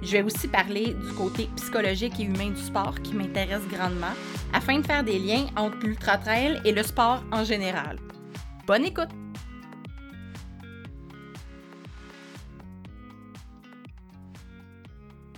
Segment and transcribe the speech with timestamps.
[0.00, 4.14] Je vais aussi parler du côté psychologique et humain du sport qui m'intéresse grandement
[4.52, 7.98] afin de faire des liens entre l'ultra-trail et le sport en général.
[8.66, 9.08] Bonne écoute!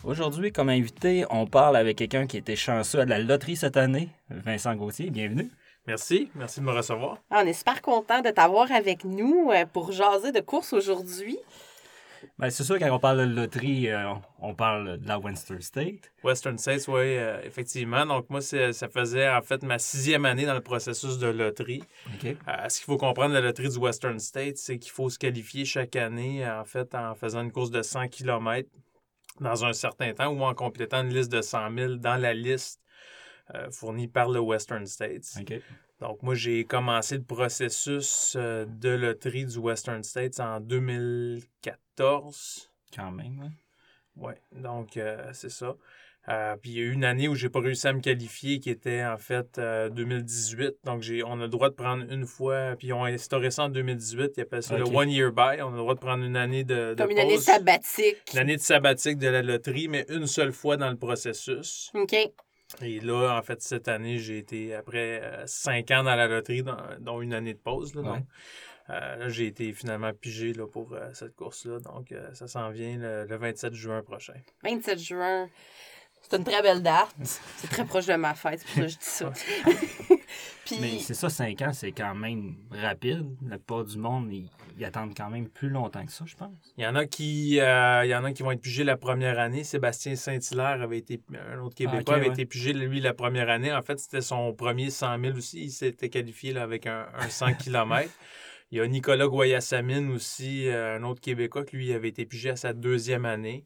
[0.04, 4.08] Aujourd'hui, comme invité, on parle avec quelqu'un qui était chanceux à la loterie cette année,
[4.30, 5.10] Vincent Gauthier.
[5.10, 5.50] Bienvenue.
[5.86, 7.18] Merci, merci de me recevoir.
[7.30, 11.38] Ah, on est super content de t'avoir avec nous euh, pour jaser de course aujourd'hui.
[12.38, 16.12] Ben, c'est sûr, quand on parle de loterie, euh, on parle de la Western State.
[16.22, 18.06] Western States, oui, euh, effectivement.
[18.06, 21.82] Donc, moi, ça faisait en fait ma sixième année dans le processus de loterie.
[22.22, 25.64] ce qu'il faut comprendre de la loterie du Western State, c'est qu'il faut se qualifier
[25.64, 28.68] chaque année, en fait, en faisant une course de 100 km
[29.40, 32.80] dans un certain temps ou en complétant une liste de 100 000 dans la liste
[33.72, 35.38] fournie par le Western States.
[36.00, 40.58] Donc, moi, j'ai commencé le processus euh, de loterie du Western States en
[42.00, 42.70] 2014.
[42.94, 43.48] Quand même, oui.
[44.16, 45.76] Oui, donc euh, c'est ça.
[46.28, 48.60] Euh, puis il y a eu une année où j'ai pas réussi à me qualifier,
[48.60, 50.76] qui était en fait 2018.
[50.84, 53.64] Donc j'ai, on a le droit de prendre une fois, puis ils ont instauré ça
[53.64, 54.32] en 2018.
[54.36, 55.62] Ils appellent ça le One Year Buy.
[55.62, 58.18] On a le droit de prendre une année de, Comme une année sabbatique.
[58.34, 61.90] Une année de sabbatique de la loterie, mais une seule fois dans le processus.
[61.94, 62.14] OK.
[62.82, 66.62] Et là, en fait, cette année, j'ai été après euh, cinq ans dans la loterie,
[67.00, 67.94] dont une année de pause.
[67.94, 68.24] Là, donc,
[68.90, 71.80] euh, j'ai été finalement pigé là, pour euh, cette course-là.
[71.80, 74.34] Donc, ça s'en vient le, 27 juin prochain.
[74.64, 75.48] 27 juin.
[76.22, 77.08] C'est une très belle date.
[77.22, 79.32] C'est très proche de ma fête, c'est pour ça que je dis ça.
[80.80, 83.26] Mais c'est ça, 5 ans, c'est quand même rapide.
[83.48, 86.50] La plupart du monde, ils, attendent quand même plus longtemps que ça, je pense.
[86.76, 88.96] Il y en a qui, euh, il y en a qui vont être pigés la
[88.96, 89.64] première année.
[89.64, 91.20] Sébastien Saint-Hilaire avait été,
[91.52, 93.72] un autre Québécois, avait été pigé, lui, la première année.
[93.72, 95.64] En fait, c'était son premier 100 000 aussi.
[95.64, 98.08] Il s'était qualifié là, avec un, 100 km.
[98.72, 102.50] Il y a Nicolas Guayasamine aussi, euh, un autre Québécois, qui lui avait été pigé
[102.50, 103.64] à sa deuxième année.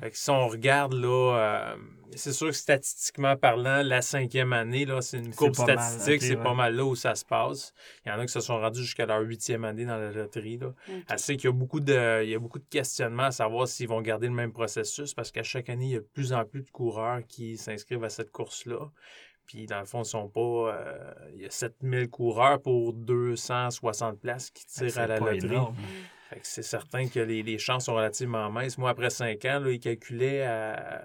[0.00, 1.36] Fait que si on regarde, là,
[1.72, 1.76] euh,
[2.14, 6.52] c'est sûr que statistiquement parlant, la cinquième année, là, c'est une courbe statistique, c'est pas
[6.52, 7.72] mal là où ça se passe.
[8.04, 10.58] Il y en a qui se sont rendus jusqu'à leur huitième année dans la loterie.
[10.58, 10.74] Là.
[11.10, 11.36] Okay.
[11.36, 14.02] qu'il y a beaucoup de, il y a beaucoup de questionnements à savoir s'ils vont
[14.02, 16.62] garder le même processus parce qu'à chaque année, il y a de plus en plus
[16.62, 18.90] de coureurs qui s'inscrivent à cette course-là.
[19.46, 20.40] Puis, dans le fond, ils sont pas.
[20.40, 25.56] Euh, il y a 7000 coureurs pour 260 places qui tirent à la loterie.
[26.42, 28.78] c'est certain que les, chances sont relativement minces.
[28.78, 30.48] Moi, après 5 ans, là, ils calculaient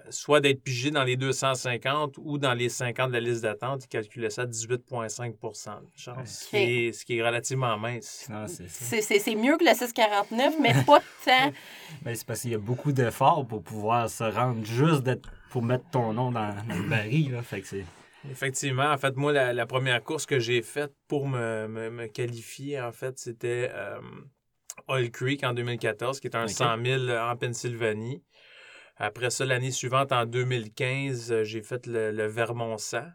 [0.08, 3.84] soit d'être pigé dans les 250 ou dans les 50 de la liste d'attente.
[3.84, 8.28] Ils calculaient ça à 18,5% de chance, ce, qui est, relativement mince.
[8.46, 11.52] C'est mieux que le 649, mais pas tant.
[12.04, 15.04] mais c'est parce qu'il y a beaucoup d'efforts pour pouvoir se rendre juste
[15.50, 17.32] pour mettre ton nom dans, le baril.
[17.32, 17.42] Là.
[17.42, 17.84] Fait que c'est.
[18.28, 18.90] Effectivement.
[18.90, 23.70] En fait, moi, la, première course que j'ai faite pour me, qualifier, en fait, c'était
[23.72, 24.00] euh,
[24.88, 28.22] Oil Creek en 2014, qui est un 100 000 en Pennsylvanie.
[28.96, 33.08] Après ça, l'année suivante, en 2015, euh, j'ai fait le, le Vermont-Sang.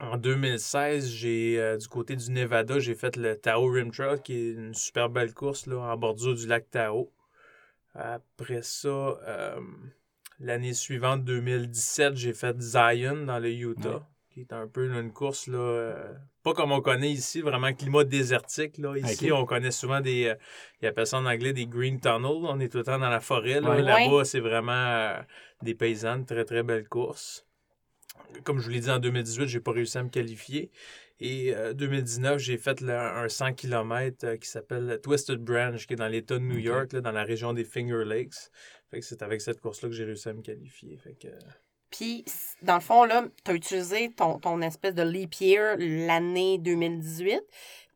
[0.00, 4.34] En 2016, j'ai euh, du côté du Nevada, j'ai fait le Tao Rim Trail, qui
[4.34, 7.10] est une super belle course là, en bordure du lac Tao.
[7.94, 9.16] Après ça,
[10.44, 15.46] L'année suivante, 2017, j'ai fait Zion dans le Utah, qui est un peu une course,
[15.46, 16.12] là, euh,
[16.42, 18.76] pas comme on connaît ici, vraiment climat désertique.
[18.76, 18.94] Là.
[18.98, 20.26] Ici, on connaît souvent des.
[20.26, 20.34] Euh,
[20.82, 22.44] il appelle ça en anglais des green tunnels.
[22.44, 23.62] On est tout le temps dans la forêt.
[23.62, 24.10] Là.
[24.10, 25.18] bas c'est vraiment euh,
[25.62, 26.26] des paysannes.
[26.26, 27.46] Très, très belle course.
[28.42, 30.70] Comme je vous l'ai dit en 2018, j'ai pas réussi à me qualifier.
[31.20, 36.34] Et 2019, j'ai fait un 100 km qui s'appelle Twisted Branch, qui est dans l'État
[36.34, 38.50] de New York, là, dans la région des Finger Lakes
[39.02, 40.98] c'est avec cette course-là que j'ai réussi à me qualifier.
[41.90, 42.24] Puis,
[42.62, 47.42] dans le fond, là, tu as utilisé ton, ton espèce de leap year l'année 2018.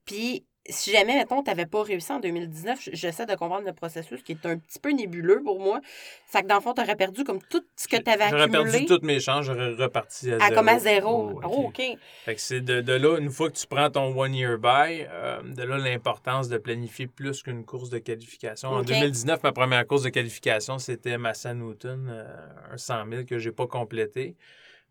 [0.04, 4.22] Puis, si jamais, mettons, tu n'avais pas réussi en 2019, j'essaie de comprendre le processus
[4.22, 5.80] qui est un petit peu nébuleux pour moi.
[6.26, 8.52] C'est que dans le fond, tu aurais perdu comme tout ce que tu avais accumulé.
[8.52, 10.54] J'aurais perdu toutes mes chances, j'aurais reparti à, zéro.
[10.54, 11.40] Comme à zéro.
[11.44, 11.82] Oh, OK.
[12.24, 15.42] Fait que c'est de, de, là, une fois que tu prends ton one-year buy, euh,
[15.42, 18.70] de là l'importance de planifier plus qu'une course de qualification.
[18.70, 22.24] En 2019, ma première course de qualification, c'était Massa Newton, euh,
[22.72, 24.36] un 100 000 que j'ai pas complété.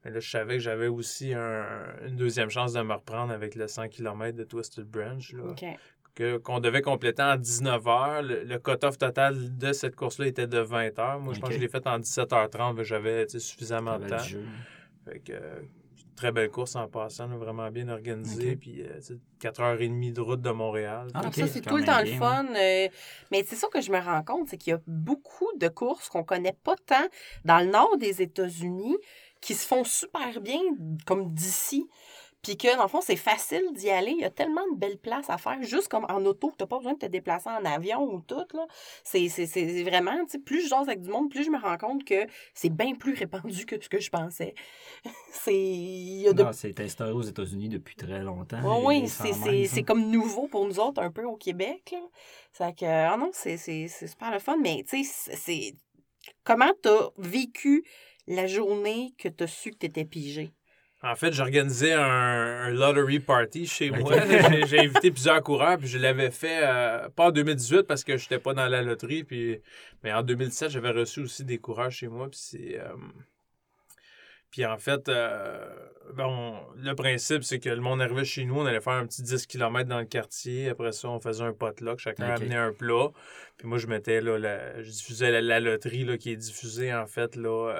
[0.03, 3.67] Mais là, je savais que j'avais aussi une deuxième chance de me reprendre avec le
[3.67, 5.35] 100 km de Twisted Branch.
[6.15, 8.21] Que, qu'on devait compléter en 19 heures.
[8.23, 11.19] Le, cut-off total de cette course-là était de 20 heures.
[11.19, 14.23] Moi, je pense que je l'ai fait en 17h30, j'avais suffisamment de temps.
[15.05, 15.33] Fait que,
[16.17, 18.55] Très belle course en passant, vraiment bien organisée.
[18.55, 18.83] Puis
[19.39, 21.09] 4h30 de route de Montréal.
[21.13, 22.43] Ah, ça, c'est tout le temps le fun.
[22.51, 26.09] mais c'est ça que je me rends compte, c'est qu'il y a beaucoup de courses
[26.09, 27.07] qu'on connaît pas tant
[27.45, 28.97] dans le nord des États-Unis
[29.47, 30.59] qui se font super bien,
[31.05, 31.87] comme d'ici.
[32.43, 34.11] Puis que, dans le fond, c'est facile d'y aller.
[34.11, 36.67] Il y a tellement de belles places à faire, juste comme en auto, tu n'as
[36.67, 38.45] pas besoin de te déplacer en avion ou tout.
[39.05, 39.29] C'est,
[39.85, 42.27] vraiment, tu sais, plus je jase avec du monde, plus je me rends compte que
[42.53, 44.53] c'est bien plus répandu que ce que je pensais.
[45.31, 46.25] c'est.
[46.35, 48.85] Non, c'est instauré aux États-Unis depuis très longtemps.
[48.85, 51.93] oui, c'est, comme nouveau pour nous autres, un peu au Québec.
[51.93, 51.99] Là.
[52.51, 53.57] C'est que, ah non, c'est,
[53.87, 55.73] super le fun, mais tu sais, c'est.
[56.43, 57.85] Comment tu as vécu
[58.27, 60.51] la journée que tu as su que tu étais pigé?
[61.03, 64.15] En fait, j'organisais un, un, lottery party chez moi.
[64.67, 68.25] J'ai invité plusieurs coureurs, puis je l'avais fait, euh, pas en 2018 parce que je
[68.25, 69.61] n'étais pas dans la loterie, puis,
[70.03, 72.27] mais en 2017, j'avais reçu aussi des coureurs chez moi.
[72.29, 72.95] Puis, c'est, euh,
[74.51, 75.67] puis en fait, euh,
[76.13, 79.23] bon, le principe, c'est que le monde arrivait chez nous, on allait faire un petit
[79.23, 80.69] 10 km dans le quartier.
[80.69, 83.09] Après ça, on faisait un potluck, chacun amenait un plat.
[83.57, 87.07] Puis moi, je mettais, là, la, je diffusais la, loterie là, qui est diffusée, en
[87.07, 87.73] fait, là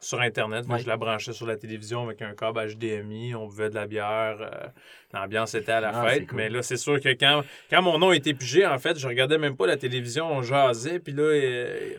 [0.00, 0.64] sur Internet.
[0.78, 3.34] Je la branchais sur la télévision avec un câble HDMI.
[3.34, 4.38] On buvait de la bière.
[4.40, 4.68] Euh,
[5.12, 6.32] l'ambiance était à la ah, fête.
[6.32, 9.38] Mais là, c'est sûr que quand, quand mon nom était pigé, en fait, je regardais
[9.38, 10.26] même pas la télévision.
[10.26, 10.98] On jasait.
[10.98, 11.94] Puis là, euh,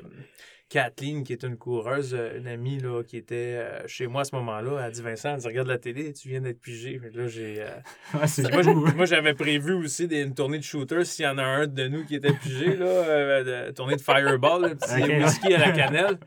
[0.71, 4.23] Kathleen, qui est une coureuse, euh, une amie là, qui était euh, chez moi à
[4.23, 6.97] ce moment-là, elle a dit Vincent, tu regardes la télé, tu viens d'être pigé.
[7.03, 7.57] Mais là, j'ai.
[7.61, 11.67] Euh, moi, j'avais prévu aussi des, une tournée de shooter s'il y en a un
[11.67, 16.17] de nous qui était pigé, là, tournée de fireball, un petit whisky à la cannelle.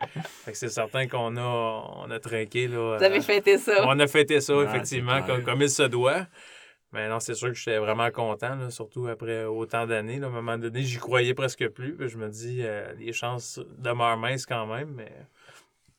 [0.44, 2.68] Fait que c'est certain qu'on a, on a trinqué.
[2.68, 3.86] Là, Vous avez fêté ça.
[3.86, 6.26] On a fêté ça, effectivement, comme, comme il se doit.
[6.94, 10.22] Mais non, c'est sûr que j'étais vraiment content, surtout après autant d'années.
[10.22, 11.96] À un moment donné, j'y croyais presque plus.
[11.98, 15.12] je me dis, euh, les chances demeurent minces quand même, mais.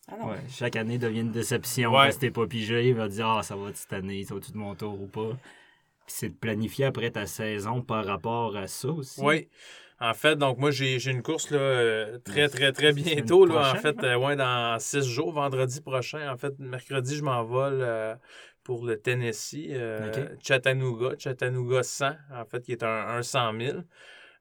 [0.10, 0.16] Ah
[0.50, 2.06] chaque année devient une déception ouais.
[2.06, 2.90] parce que t'es pas pigé.
[2.90, 5.32] Il va dire Ah, ça va cette année, ça va-tu de mon tour ou pas?
[6.06, 9.20] Puis c'est de planifier après ta saison par rapport à ça aussi.
[9.22, 9.50] Oui.
[10.00, 13.46] En fait, donc moi, j'ai une course là, euh, très, très, très bientôt.
[13.46, 16.32] Là, en fait, euh, ouais, dans six jours, vendredi prochain.
[16.32, 17.82] En fait, mercredi, je m'envole
[18.66, 23.78] pour le Tennessee, euh, Chattanooga, Chattanooga 100, en fait, qui est un, 100 000.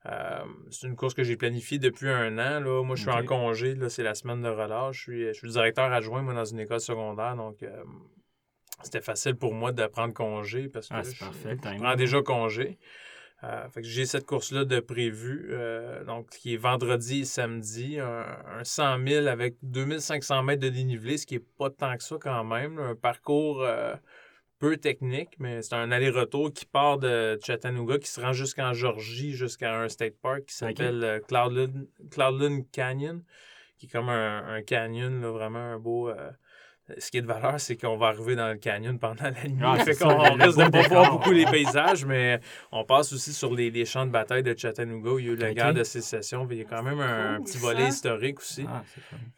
[0.06, 0.38] Euh,
[0.70, 2.60] c'est une course que j'ai planifiée depuis un an.
[2.60, 2.82] Là.
[2.82, 3.74] Moi, je suis en congé.
[3.74, 4.96] Là, c'est la semaine de relâche.
[4.96, 7.36] Je suis, je suis le directeur adjoint moi, dans une école secondaire.
[7.36, 7.84] Donc, euh,
[8.82, 12.78] c'était facile pour moi de prendre congé parce que ah, je, prends déjà congé.
[13.44, 18.24] Euh, j'ai cette course-là de prévu, euh, donc qui est vendredi et samedi, un,
[18.62, 22.44] 100 000 avec 2500 mètres de dénivelé, ce qui n'est pas tant que ça quand
[22.44, 22.78] même.
[22.78, 23.94] Un parcours euh,
[24.58, 29.32] peu technique, mais c'est un aller-retour qui part de Chattanooga, qui se rend jusqu'en Georgie,
[29.32, 33.22] jusqu'à un state park qui s'appelle Cloudland, Canyon,
[33.78, 36.10] qui est comme un, canyon, vraiment un beau
[36.98, 39.62] ce qui est de valeur, c'est qu'on va arriver dans le canyon pendant la nuit.
[39.62, 42.40] Ah, fait qu'on risque de pas voir beaucoup les paysages, mais
[42.72, 45.36] on passe aussi sur les, champs de bataille de Chattanooga où il y a eu
[45.36, 46.46] la guerre de sécession.
[46.50, 48.66] Il y a quand même un, petit volet historique aussi.
[48.68, 48.82] Ah,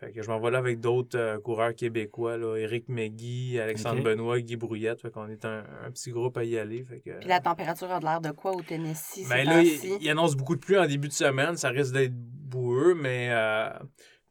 [0.00, 4.02] fait que je m'en vais là avec d'autres euh, coureurs québécois, là, Éric Megui, Alexandre
[4.02, 5.00] Benoît, Guy Brouillette.
[5.00, 5.62] Fait qu'on est un,
[5.93, 6.84] petit groupe à y aller.
[6.84, 9.28] Fait que, Puis la température a de l'air de quoi au Tennessee?
[9.28, 11.56] Ben là, il, annonce beaucoup de pluie en début de semaine.
[11.56, 13.28] Ça risque d'être boueux, mais...
[13.31, 13.70] Euh,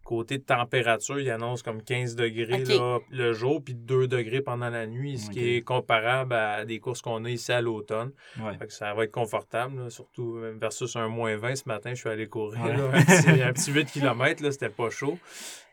[0.06, 2.64] Côté de température, il annonce comme 15 degrés
[3.10, 7.02] le jour, puis 2 degrés pendant la nuit, ce qui est comparable à des courses
[7.02, 8.12] qu'on a ici à l'automne.
[8.70, 12.62] Ça va être confortable, surtout versus un moins 20 ce matin, je suis allé courir.
[12.64, 15.18] un, petit, 8 km, c'était pas chaud.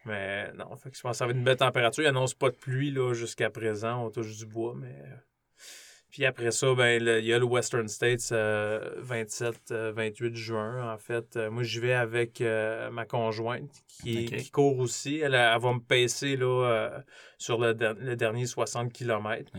[0.07, 2.03] Mais non, fait je pense que ça va être une belle température.
[2.03, 4.97] Il annonce pas de pluie jusqu'à présent, on touche du bois, mais
[6.13, 8.33] puis après ça, ben, il y a le Western States 27-28
[9.73, 10.93] euh, euh, juin.
[10.93, 12.43] En fait, euh, moi, j'y vais avec
[12.93, 15.21] ma conjointe qui, court aussi.
[15.21, 17.03] Elle, va me pacer là,
[17.39, 17.73] sur le,
[18.15, 19.51] dernier 60 km.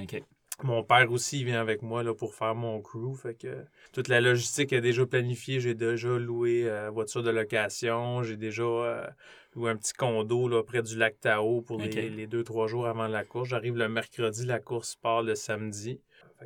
[0.62, 3.16] Mon père aussi il vient avec moi là, pour faire mon crew.
[3.20, 5.60] Fait que toute la logistique est déjà planifiée.
[5.60, 8.22] J'ai déjà loué voiture de location.
[8.22, 9.12] J'ai déjà
[9.56, 12.86] loué un petit condo là, près du lac Tao pour les, les deux, trois jours
[12.86, 13.50] avant la course.
[13.50, 16.00] J'arrive le mercredi, la course part le samedi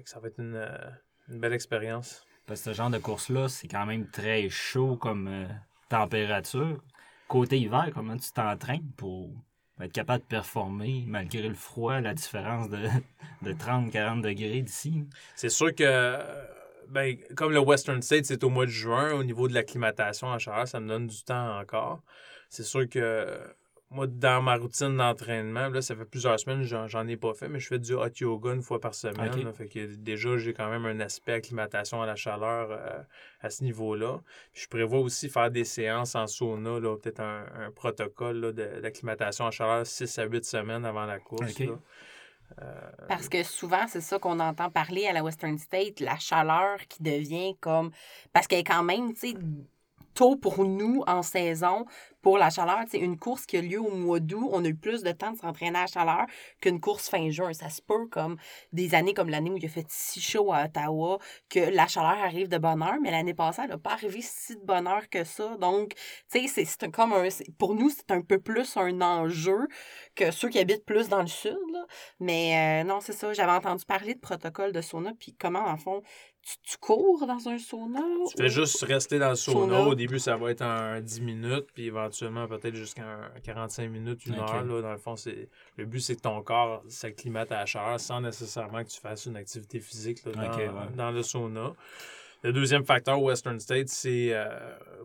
[0.06, 0.90] ça va être euh,
[1.30, 2.26] une, belle expérience.
[2.46, 5.48] Parce que ce genre de course-là, c'est quand même très chaud comme euh,
[5.90, 6.84] température.
[7.28, 9.30] Côté hiver, comment tu t'entraînes pour
[9.82, 12.88] être capable de performer malgré le froid, la différence de,
[13.42, 15.06] de 30-40 degrés d'ici?
[15.36, 16.18] C'est sûr que,
[16.88, 20.40] ben, comme le Western State, c'est au mois de juin, au niveau de l'acclimatation en
[20.40, 22.02] chaleur, ça me donne du temps encore.
[22.50, 23.38] C'est sûr que
[23.90, 27.60] moi, dans ma routine d'entraînement, là, ça fait plusieurs semaines, j'en ai pas fait, mais
[27.60, 29.54] je fais du hot yoga une fois par semaine.
[29.54, 33.02] fait que déjà, j'ai quand même un aspect acclimatation à la chaleur euh,
[33.40, 34.20] à ce niveau-là.
[34.54, 40.20] je prévois aussi faire des séances en sauna, peut-être un, protocole d'acclimatation à chaleur 6
[40.20, 41.54] à 8 semaines avant la course.
[43.08, 47.04] Parce que souvent, c'est ça qu'on entend parler à la Western State, la chaleur qui
[47.04, 47.92] devient comme.
[48.34, 49.34] Parce qu'elle est quand même, tu sais,
[50.18, 51.86] tôt pour nous en saison
[52.24, 52.80] pour la chaleur.
[52.90, 54.50] C'est une course qui a lieu au mois d'août.
[54.52, 56.26] On a eu plus de temps de s'entraîner à la chaleur
[56.60, 57.54] qu'une course fin juin.
[57.54, 58.38] Ça se peut comme
[58.74, 61.20] des années comme l'année où il a fait si chaud à Ottawa
[61.50, 64.56] que la chaleur arrive de bonne heure, mais l'année passée, elle n'a pas arrivé si
[64.56, 65.56] de bonne heure que ça.
[65.58, 65.94] Donc,
[66.28, 67.28] c'est comme un.
[67.60, 69.68] Pour nous, c'est un peu plus un enjeu
[70.16, 71.54] que ceux qui habitent plus dans le sud.
[72.20, 73.32] Mais euh, non, c'est ça.
[73.34, 76.02] J'avais entendu parler de protocole de sauna, puis comment, en fond,
[76.64, 78.00] tu, cours dans un sauna?
[78.30, 79.82] Tu fais juste rester dans le sauna.
[79.82, 84.36] Au début, ça va être en 10 minutes, puis éventuellement, peut-être jusqu'à 45 minutes, une
[84.36, 84.64] heure.
[84.64, 88.00] Là, dans le fond, c'est le but, c'est que ton corps s'acclimate à la chaleur
[88.00, 90.20] sans nécessairement que tu fasses une activité physique
[90.96, 91.74] dans, le sauna.
[92.44, 94.48] Le deuxième facteur Western State, c'est euh,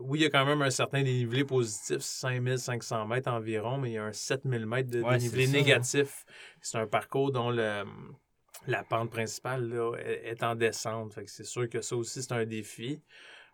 [0.01, 3.93] oui, il y a quand même un certain dénivelé positif, 5500 mètres environ, mais il
[3.93, 6.25] y a un 7000 mètres de dénivelé négatif.
[6.61, 7.83] C'est un parcours dont le,
[8.67, 11.17] la pente principale là, est en descente.
[11.25, 13.01] c'est sûr que ça aussi, c'est un défi.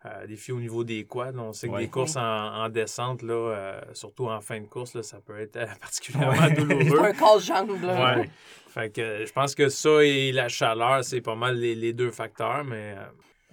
[0.06, 1.38] Euh, défi au niveau des quads.
[1.38, 5.04] On sait que des courses en, descente, là, euh, surtout en fin de course, là,
[5.04, 7.06] ça peut être euh, particulièrement douloureux.
[7.06, 7.72] un casse-jambe.
[7.84, 8.30] Ouais.
[8.70, 12.63] Fait que je pense que ça et la chaleur, c'est pas mal les, deux facteurs,
[12.63, 12.96] mais...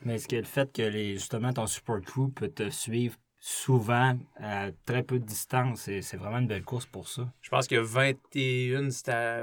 [0.04, 3.16] Mais est-ce que le fait que les, justement ton support crew peut te suivre
[3.48, 5.88] souvent à très peu de distance.
[6.00, 7.32] C'est vraiment une belle course pour ça.
[7.42, 8.88] Je pense qu'il y a 21,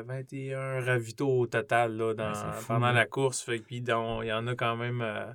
[0.03, 2.33] 21 ravitaux au total là, dans,
[2.67, 3.41] pendant la course.
[3.41, 5.31] Fait, puis il y en a quand même, euh,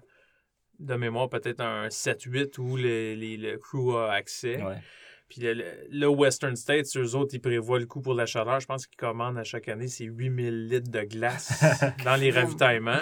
[0.80, 4.62] de mémoire, peut-être un 7-8 où les, le crew a accès.
[5.30, 8.60] Puis le, Western States, eux autres, ils prévoient le coût pour la chaleur.
[8.60, 11.64] Je pense qu'ils commandent à chaque année, c'est 8000 litres de glace
[12.04, 13.00] dans les ravitaillements.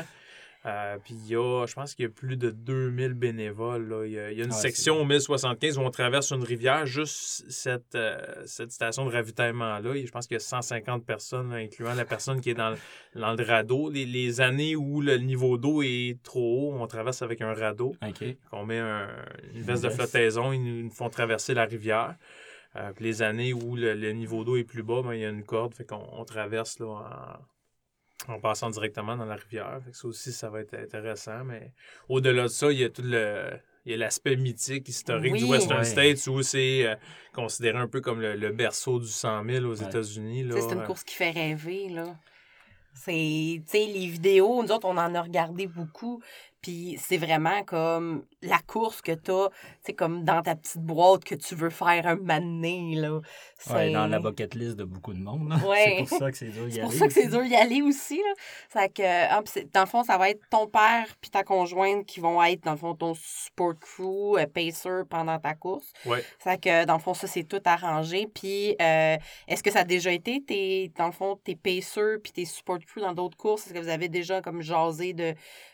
[0.66, 4.02] Euh, puis il y a, je pense qu'il y a plus de 2000 bénévoles.
[4.06, 8.18] Il, y a, une section au 1075 où on traverse une rivière, juste cette, euh,
[8.46, 9.94] cette station de ravitaillement-là.
[9.94, 12.74] Je pense qu'il y a 150 personnes, incluant la personne qui est dans,
[13.14, 13.90] dans le radeau.
[13.90, 17.94] Les, années où le niveau d'eau est trop haut, on traverse avec un radeau.
[18.50, 22.16] On met une veste de flottaison, ils nous font traverser la rivière.
[22.74, 25.44] Euh, les années où le, niveau d'eau est plus bas, ben, il y a une
[25.44, 27.38] corde, fait qu'on on traverse là, en
[28.28, 29.80] en passant directement dans la rivière.
[29.92, 31.44] ça aussi, ça va être intéressant.
[31.44, 31.72] Mais
[32.08, 33.50] au-delà de ça, il y a tout le.
[33.84, 36.96] Il y a l'aspect mythique, historique du Western States où c'est euh,
[37.32, 40.44] considéré un peu comme le, berceau du 100 000 aux États-Unis.
[40.50, 41.88] C'est une course qui fait rêver.
[41.90, 42.16] là.
[42.94, 46.20] C'est, les vidéos, nous autres, on en a regardé beaucoup.
[46.66, 49.50] Puis c'est vraiment comme la course que tu as,
[49.84, 53.20] c'est comme dans ta petite boîte que tu veux faire un mané, là.
[53.70, 55.54] Ouais, dans la bucket list de beaucoup de monde.
[55.64, 55.98] Ouais.
[55.98, 56.90] c'est pour ça que c'est dur d'y aller.
[56.90, 58.32] C'est pour ça que c'est dur d'y aller aussi, là.
[58.68, 62.18] C'est que, ah, dans le fond, ça va être ton père puis ta conjointe qui
[62.18, 65.92] vont être, dans le fond, ton support crew, euh, pacer pendant ta course.
[66.04, 66.24] Ouais.
[66.42, 68.26] C'est que, dans le fond, ça, c'est tout arrangé.
[68.34, 72.32] Puis, euh, est-ce que ça a déjà été, tes, dans le fond, tes pacers puis
[72.32, 73.66] tes support crew dans d'autres courses?
[73.66, 75.32] Est-ce que vous avez déjà, comme, jasé de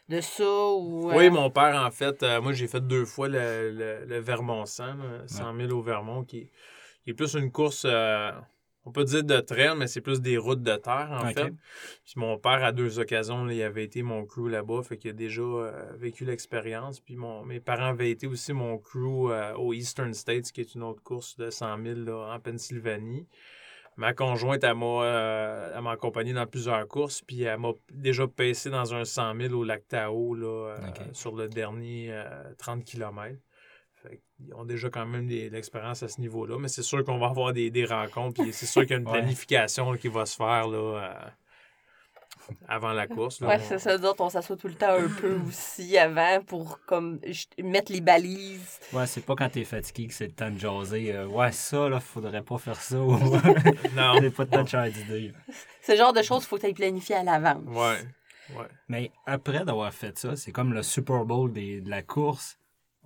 [0.08, 0.44] de ça?
[0.44, 4.04] Ou, Oui, euh, mon père, en fait, euh, moi, j'ai fait deux fois le, le,
[4.04, 4.84] le Vermont 100,
[5.26, 6.50] 100 000 au Vermont, qui,
[7.06, 8.30] est plus une course, euh,
[8.84, 11.52] on peut dire de trail, mais c'est plus des routes de terre, en fait.
[12.04, 15.14] Puis mon père, à deux occasions, il avait été mon crew là-bas, fait qu'il a
[15.14, 15.42] déjà
[15.94, 17.00] vécu l'expérience.
[17.00, 20.82] Puis mon, mes parents avaient été aussi mon crew au Eastern States, qui est une
[20.82, 23.26] autre course de 100 000 en Pennsylvanie.
[23.96, 28.94] Ma conjointe, elle m'a, euh, accompagné dans plusieurs courses, puis elle m'a déjà passé dans
[28.94, 30.76] un 100 000 au lac Tao, là, euh,
[31.12, 32.14] sur le dernier
[32.58, 33.36] 30 euh, km.
[34.40, 37.26] ils ont déjà quand même de l'expérience à ce niveau-là, mais c'est sûr qu'on va
[37.26, 40.68] avoir des, rencontres, puis c'est sûr qu'il y a une planification qui va se faire
[40.68, 41.32] là,
[42.68, 43.40] avant la course.
[43.40, 43.98] Là, c'est ça.
[43.98, 47.20] D'autres, on s'assoit tout le temps un peu aussi avant pour comme
[47.62, 48.80] mettre les balises.
[48.92, 51.14] Ouais, c'est pas quand t'es fatigué que c'est le temps de jaser.
[51.14, 52.96] Euh, ouais, ça, là, faudrait pas faire ça.
[52.96, 54.14] non.
[54.20, 55.32] C'est pas de temps de changer d'idée.
[55.88, 57.62] Le genre de choses qu'il faut que tu planifier à l'avance.
[57.66, 57.98] Ouais.
[58.56, 58.66] Ouais.
[58.88, 62.58] Mais après d'avoir fait ça, c'est comme le Super Bowl des, de la course.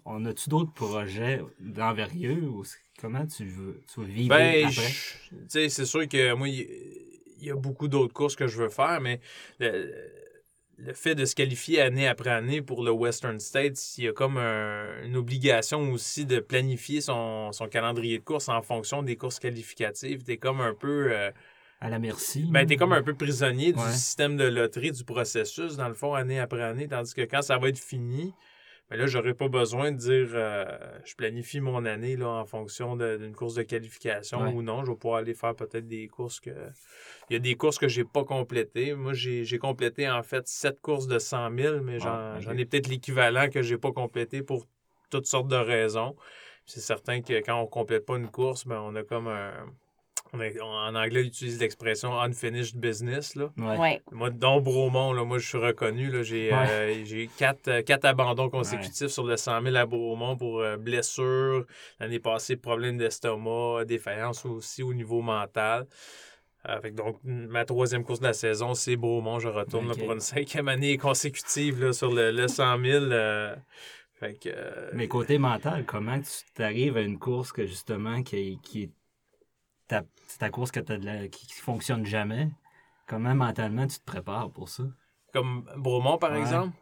[0.05, 2.65] On a-tu d'autres projets d'envergure ou
[3.01, 4.87] comment tu veux, tu veux vivre ben, après?
[4.87, 6.49] Tu sais, c'est sûr que moi,
[7.39, 9.21] il y a beaucoup d'autres courses que je veux faire, mais
[9.59, 9.93] le,
[10.93, 14.37] fait de se qualifier année après année pour le Western States, il y a comme
[14.37, 20.23] une obligation aussi de planifier son, calendrier de course en fonction des courses qualificatives.
[20.23, 21.13] T'es comme un peu...
[21.13, 21.31] Euh,
[21.81, 22.47] à la merci.
[22.51, 26.15] Ben, t'es comme un peu prisonnier du système de loterie, du processus, dans le fond,
[26.15, 28.33] année après année, tandis que quand ça va être fini,
[28.91, 30.65] mais là, j'aurais pas besoin de dire euh,
[31.05, 34.85] je planifie mon année là, en fonction d'une course de qualification ou non.
[34.85, 36.51] Je vais pouvoir aller faire peut-être des courses que.
[37.29, 38.95] Il y a des courses que j'ai pas complétées.
[38.95, 42.87] Moi, j'ai complété en fait sept courses de 100 000, mais ah, j'en ai peut-être
[42.87, 44.67] l'équivalent que j'ai pas complété pour
[45.11, 46.15] toutes sortes de raisons.
[46.65, 49.67] C'est certain que quand on complète pas une course, ben, on a comme un
[50.37, 53.35] on est- on- en anglais, ils utilisent l'expression unfinished business.
[53.35, 53.51] Là.
[53.57, 53.79] Ouais.
[53.79, 54.03] Ouais.
[54.13, 56.11] Moi, dans Bromont, là, moi, je suis reconnu.
[56.11, 56.67] là, J'ai Ouais.
[56.71, 60.77] euh, j'ai quatre, euh, quatre abandons consécutifs sur le 100 000 à Bromont pour euh,
[60.77, 61.65] blessures.
[62.01, 65.87] L'année passée, problème d'estomac, défaillance aussi au niveau mental.
[66.69, 69.39] Euh, fait donc, ma troisième course de la saison, c'est Bromont.
[69.39, 73.05] Je retourne là, pour une cinquième année consécutive là, sur le, le 100 000.
[73.05, 73.55] euh,
[74.19, 78.59] fait que, euh, Mais côté mental, comment tu t'arrives à une course que justement qui,
[78.63, 78.91] qui est
[79.89, 82.49] ta, c'est ta course que t'as de la- qui, qui fonctionne jamais?
[83.07, 84.85] Comment mentalement tu te prépares pour ça?
[85.33, 86.39] comme Bromont, par Ouais.
[86.41, 86.75] exemple.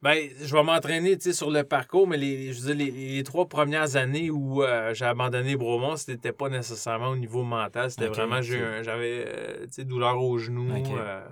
[0.00, 3.46] Ben, je vais m'entraîner sur le parcours, mais les, je veux dire, les, les trois
[3.48, 7.90] premières années où euh, j'ai abandonné Bromont, c'était pas nécessairement au niveau mental.
[7.90, 11.26] C'était vraiment, j'avais euh, douleur au genou, euh,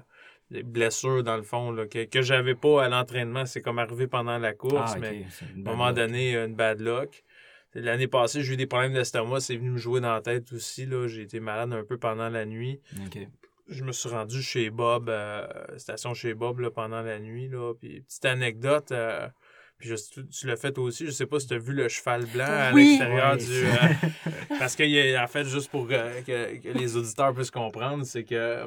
[0.51, 3.47] des blessures dans le fond, là, que, que j'avais pas à l'entraînement.
[3.47, 7.25] C'est comme arrivé pendant la course, Ah, mais à un moment donné, une bad luck.
[7.81, 10.89] L'année passée, j'ai eu des problèmes d'estomac, c'est venu me jouer dans la tête aussi.
[11.09, 12.81] J'ai été malade un peu pendant la nuit
[13.69, 15.45] je me suis rendu chez Bob, euh,
[15.77, 17.49] station chez Bob là, pendant la nuit.
[17.49, 19.27] Là, puis petite anecdote, euh,
[19.77, 21.89] puis je- tu, tu l'as fait aussi, je sais pas si tu as vu le
[21.89, 22.85] cheval blanc à Oui.
[22.85, 23.45] l'extérieur du.
[23.67, 24.31] euh,
[24.61, 28.35] parce que, en fait, juste pour que, que- que les auditeurs puissent comprendre, c'est que
[28.37, 28.67] euh,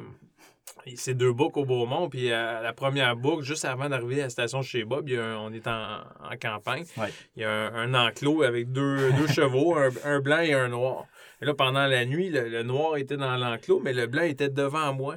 [0.95, 4.29] c'est deux boucles au Beaumont, puis euh, la première boucle, juste avant d'arriver à la
[4.29, 6.85] station chez Bob, il y a un- on est en, en campagne.
[6.97, 7.11] Ouais.
[7.35, 10.69] Il y a un, un enclos avec deux, deux chevaux, un, un blanc et un
[10.69, 11.05] noir.
[11.41, 14.49] Et là, pendant la nuit, le, le noir était dans l'enclos, mais le blanc était
[14.49, 15.15] devant moi.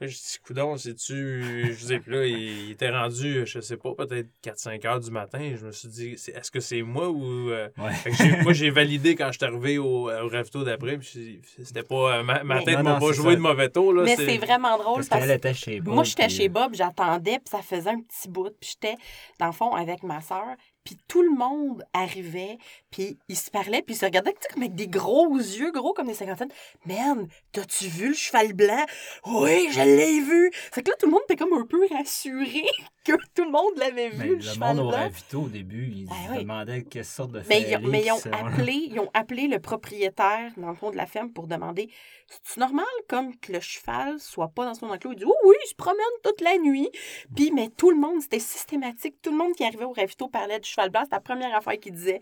[0.00, 1.72] Je dis, coudon, c'est-tu.
[1.72, 2.36] Je sais, puis là, il,
[2.66, 5.54] il était rendu, je sais pas, peut-être 4-5 heures du matin.
[5.56, 7.50] Je me suis dit, est-ce que c'est moi ou.
[7.50, 8.42] euh, Ouais.
[8.42, 12.18] moi, j'ai validé quand je suis arrivé au, au ravito d'après, puis c'était pas.
[12.18, 13.36] euh, Ma, ma tête m'a pas joué ça.
[13.36, 14.02] de mauvais tour, là.
[14.02, 15.94] Mais c'est- c'est vraiment drôle Parce parce, qu'elle était chez Bob.
[15.94, 18.96] Moi, j'étais puis- chez Bob, j'attendais, puis ça faisait un petit bout, puis j'étais,
[19.38, 20.44] dans le fond, avec ma soeur,
[20.84, 22.58] puis tout le monde arrivait,
[22.90, 26.08] puis ils se parlaient, puis ils se regardaient comme avec des gros yeux, gros comme
[26.08, 26.52] des cinquantaines.
[26.86, 28.84] Man, t'as-tu vu le cheval blanc?
[29.26, 30.50] Oui, je l'ai vu!
[30.52, 32.66] Fait que là, tout le monde était comme un peu rassuré
[33.04, 35.86] que tout le monde l'avait Mais vu, le, le cheval monde au ravito, au début,
[35.94, 36.38] ils Ah se oui.
[36.42, 40.50] demandaient quelle sorte de Mais, ils, mais ils ont appelé, ils ont appelé le propriétaire,
[40.56, 41.88] dans le fond, de la ferme pour demander
[42.28, 45.12] C'est-tu normal comme que le cheval soit pas dans son enclos?
[45.12, 46.88] Il dit Oui, oui, il se promène toute la nuit.
[47.36, 49.16] Puis, mais tout le monde, c'était systématique.
[49.22, 51.02] Tout le monde qui arrivait au ravito parlait du cheval blanc.
[51.04, 52.20] C'était la première affaire qu'il disait.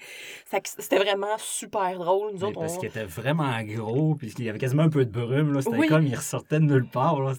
[0.51, 2.33] Ça que C'était vraiment super drôle.
[2.33, 4.89] Nous Mais autres, parce on- qu'il était vraiment gros, puis qu'il y avait quasiment un
[4.91, 5.61] peu de brume.
[5.63, 5.87] C'était Oui.
[5.87, 7.21] comme il ressortait de nulle part.
[7.21, 7.33] Là.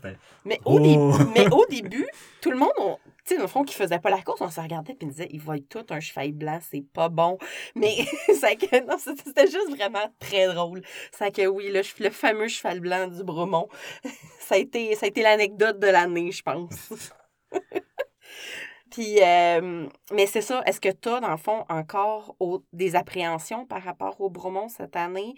[0.46, 0.80] Mais, au Oh!
[0.80, 2.08] début, mais au début,
[2.42, 4.50] tout le monde, on- tu sais, dans le fond, qui faisait pas la course, on
[4.50, 7.38] se regardait et on disait, il va être tout un cheval blanc, c'est pas bon.
[7.76, 7.96] Mais
[8.40, 10.82] ça que, non, c'était juste vraiment très drôle.
[11.12, 13.68] Ça que oui, le, le fameux cheval blanc du Bromont,
[14.40, 16.92] ça a été, ça a été l'anecdote de l'année, je pense.
[18.92, 22.96] Puis, euh, mais c'est ça, est-ce que tu as, dans le fond, encore au- des
[22.96, 25.34] appréhensions par rapport au Bromont cette année?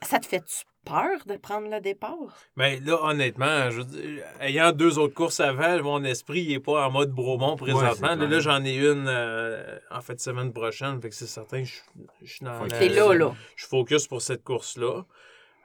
[0.00, 2.16] Ça te fait-tu peur de prendre le départ?
[2.56, 6.58] Mais Ben, là, honnêtement, je veux dire, ayant deux autres courses avant, mon esprit n'est
[6.60, 8.16] pas en mode Bromont présentement.
[8.16, 11.00] là, j'en ai une euh, en fait semaine prochaine.
[11.00, 11.80] Fait que c'est certain que je,
[12.22, 13.34] je suis dans la- là, là.
[13.56, 15.04] Je focus pour cette course-là.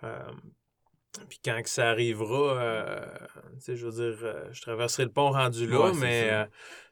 [0.03, 0.19] Euh,
[1.29, 3.05] puis quand que ça arrivera, euh,
[3.67, 6.45] je veux dire, euh, je traverserai le pont rendu là, Ouais, mais euh,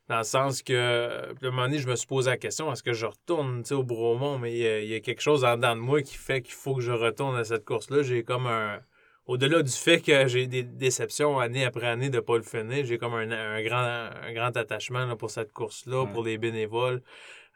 [0.09, 2.71] dans le sens que, puis à un moment donné, je me suis posé la question,
[2.71, 4.37] est-ce que je retourne au Bromont?
[4.37, 6.41] Mais il y, a- il y a quelque chose en dedans de moi qui fait
[6.41, 8.03] qu'il faut que je retourne à cette course-là.
[8.03, 8.79] J'ai comme un...
[9.27, 12.85] Au-delà du fait que j'ai des déceptions année après année de ne pas le finir,
[12.85, 16.11] j'ai comme un, un grand, un grand attachement là, pour cette course-là, Ouais.
[16.13, 17.01] pour les bénévoles.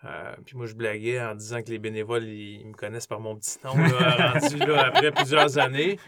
[0.05, 3.19] Euh, puis moi, je blaguais en disant que les bénévoles, ils, ils me connaissent par
[3.19, 5.99] mon petit nom, là, rendu là, après plusieurs années.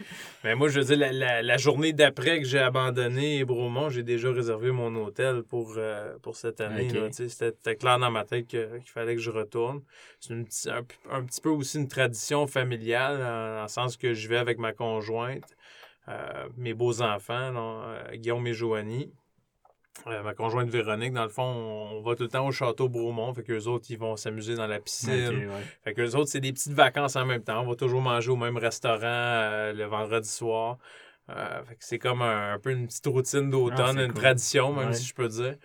[0.44, 4.02] Mais moi, je veux dire, la, la- la journée d'après que j'ai abandonné Bromont, j'ai
[4.02, 6.88] déjà réservé mon hôtel pour, euh, pour cette année.
[7.12, 9.82] C'était clair dans ma tête qu'il fallait que je retourne.
[10.48, 14.26] C'est un, un petit peu aussi une tradition familiale, en- dans le sens que je
[14.26, 15.54] vais avec ma conjointe,
[16.08, 19.12] euh, mes beaux-enfants, euh, Guillaume et Joanie.
[20.06, 22.88] Euh, ma conjointe Véronique, dans le fond, on, on va tout le temps au château
[22.88, 23.32] Bromont.
[23.34, 25.28] Fait qu'eux autres, ils vont s'amuser dans la piscine.
[25.28, 25.62] Ok, ouais.
[25.84, 27.60] Fait que les autres, c'est des petites vacances en même temps.
[27.62, 30.78] On va toujours manger au même restaurant euh, le vendredi soir.
[31.30, 34.22] Euh, fait que c'est comme un, un peu une petite routine d'automne, Ah, une cool.
[34.22, 34.94] tradition, même Ouais.
[34.94, 35.56] si je peux dire.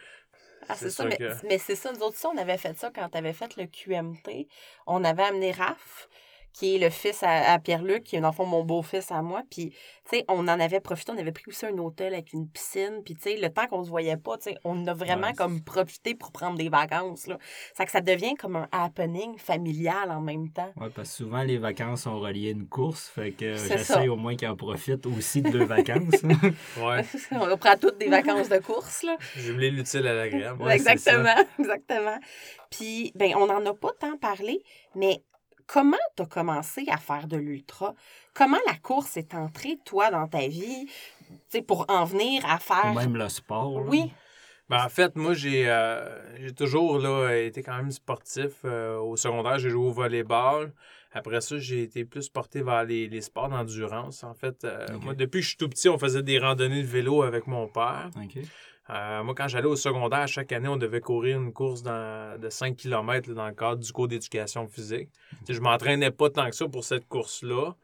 [0.70, 2.78] Ah, c'est ça, sûr mais, que- mais c'est ça, nous autres, ça, on avait fait
[2.78, 4.48] ça quand tu avais fait le QMT.
[4.86, 6.10] On avait amené Raph,
[6.58, 9.22] qui est le fils à, à Pierre-Luc, qui est dans le fond mon beau-fils à
[9.22, 9.44] moi.
[9.52, 9.76] Puis, tu
[10.18, 13.02] sais, on en avait profité, on avait pris aussi un hôtel avec une piscine.
[13.06, 15.34] Puis, tu sais, le temps qu'on se voyait pas, tu sais, on a vraiment Ouais,
[15.34, 17.38] comme profité pour prendre des vacances, là.
[17.76, 20.72] Ça que ça devient comme un happening familial en même temps.
[20.78, 23.08] Ouais, parce que souvent, les vacances sont reliées à une course.
[23.08, 26.24] Fait que j'essaie au moins qu'ils en profitent aussi de leurs vacances.
[26.78, 29.18] Ouais, on reprend toutes des vacances de course, là.
[29.36, 30.64] jumeler l'utile à l'agréable.
[30.64, 32.18] Ouais, exactement, exactement.
[32.70, 34.64] Puis, ben, on n'en a pas tant parlé,
[34.96, 35.22] mais
[35.68, 37.94] comment tu as commencé à faire de l'ultra?
[38.34, 40.88] Comment la course est entrée, toi, dans ta vie,
[41.68, 42.94] pour en venir à faire...
[42.94, 43.82] Ou même le sport.
[43.82, 43.86] là?
[43.88, 44.12] Oui.
[44.70, 48.52] Ben, en fait, moi, j'ai euh, j'ai toujours là, été quand même sportif.
[48.66, 50.74] Euh, au secondaire, j'ai joué au volleyball.
[51.14, 54.24] Après ça, j'ai été plus porté vers les, les sports d'endurance.
[54.24, 56.88] En fait, euh, moi, depuis que je suis tout petit, on faisait des randonnées de
[56.88, 58.10] vélo avec mon père.
[58.18, 58.44] OK.
[58.90, 62.50] Euh, moi, quand j'allais au secondaire, chaque année, on devait courir une course dans- de
[62.50, 65.10] 5 km dans le cadre du cours d'éducation physique.
[65.40, 67.76] Tu sais, Je m'entraînais pas tant que ça pour cette course-là.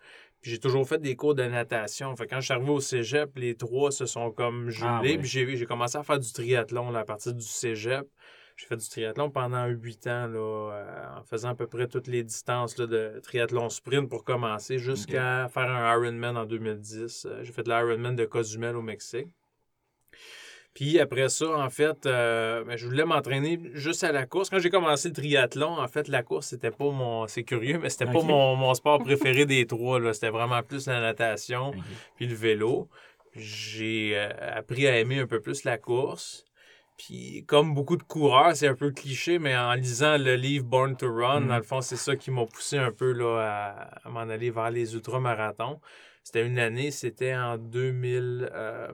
[0.41, 2.13] Puis j'ai toujours fait des cours de natation.
[2.17, 4.69] Fait quand je suis arrivé au cégep, les trois se sont comme.
[4.81, 5.17] Ah ouais.
[5.17, 8.05] Puis j'ai, commencé à faire du triathlon là, à partir du cégep.
[8.57, 12.07] J'ai fait du triathlon pendant huit ans, là, euh, en faisant à peu près toutes
[12.07, 17.25] les distances là, de triathlon sprint pour commencer, jusqu'à faire un Ironman en 2010.
[17.25, 19.29] Euh, j'ai fait l'Ironman de Cozumel au Mexique.
[20.73, 24.49] Puis après ça, en fait, euh, ben, je voulais m'entraîner juste à la course.
[24.49, 27.27] Quand j'ai commencé le triathlon, en fait, la course, c'était pas mon.
[27.27, 29.99] C'est curieux, mais c'était pas mon, mon sport préféré des trois.
[29.99, 30.13] là.
[30.13, 31.73] C'était vraiment plus la natation
[32.15, 32.89] puis le vélo.
[33.35, 36.45] J'ai euh, appris à aimer un peu plus la course.
[36.97, 40.95] Puis comme beaucoup de coureurs, c'est un peu cliché, mais en lisant le livre Born
[40.95, 41.47] to Run, Mm.
[41.49, 44.51] dans le fond, c'est ça qui m'a poussé un peu là, à, à m'en aller
[44.51, 45.79] vers les ultramarathons.
[46.23, 48.49] C'était une année, c'était en 2000...
[48.53, 48.87] euh,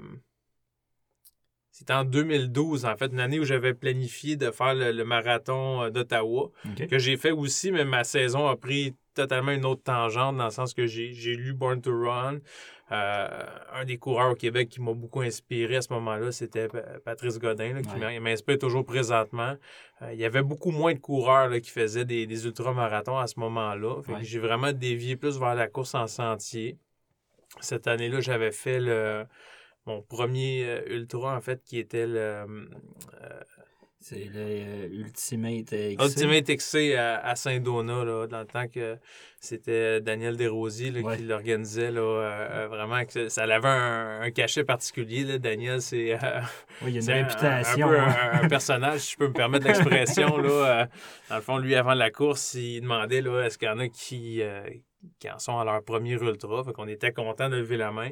[1.80, 5.84] c'était en 2012, en fait, une année où j'avais planifié de faire le, le marathon
[5.84, 6.52] euh, d'Ottawa
[6.90, 10.52] que j'ai fait aussi, mais ma saison a pris totalement une autre tangente dans le
[10.52, 12.40] sens que j'ai j'ai lu Born to Run.
[12.92, 13.28] Euh,
[13.74, 17.38] un des coureurs au Québec qui m'a beaucoup inspiré à ce moment-là, c'était Pa- Patrice
[17.40, 18.20] Godin, là, qui Ouais.
[18.20, 19.56] m'inspire toujours présentement.
[20.02, 23.28] Euh, il y avait beaucoup moins de coureurs là, qui faisaient des, des ultramarathons à
[23.28, 24.02] ce moment-là.
[24.02, 24.24] Fait que Ouais.
[24.24, 26.78] J'ai vraiment dévié plus vers la course en sentier.
[27.62, 29.26] Cette année-là, j'avais fait le,
[29.90, 32.46] mon premier euh, ultra, en fait, qui était le euh,
[34.02, 35.98] C'est le euh, Ultimate XC.
[36.02, 38.98] Ultimate XC à, à Saint-Donat, là, dans le temps que
[39.42, 41.18] c'était Daniel Desrosiers là, Ouais.
[41.18, 41.92] qui l'organisait.
[41.92, 45.24] Là, euh, vraiment, que ça avait un, un cachet particulier.
[45.24, 45.38] Là.
[45.38, 46.40] Daniel, c'est euh,
[46.82, 47.88] Oui, il y a une un- réputation.
[47.88, 48.16] Un, peu hein.
[48.44, 50.38] un, personnage, si je peux me permettre l'expression.
[50.38, 50.50] là.
[50.82, 50.86] Euh,
[51.30, 53.88] dans le fond, lui, avant la course, il demandait là, est-ce qu'il y en a
[53.90, 54.42] qui,
[55.20, 56.64] qui en sont à leur premier ultra.
[56.64, 58.12] Fait qu'on était content de lever la main.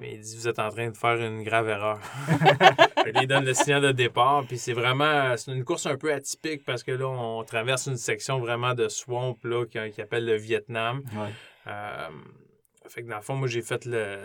[0.00, 2.00] Mais il dit Vous êtes en train de faire une grave erreur.
[3.20, 4.44] Il donne le signal de départ.
[4.46, 7.96] Puis c'est vraiment c'est une course un peu atypique parce que là, on traverse une
[7.96, 11.02] section vraiment de swamp là, qui, qui appelle le Vietnam.
[11.14, 11.28] Ouais.
[11.66, 12.08] Euh,
[12.88, 14.18] fait que dans le fond, moi, j'ai fait le.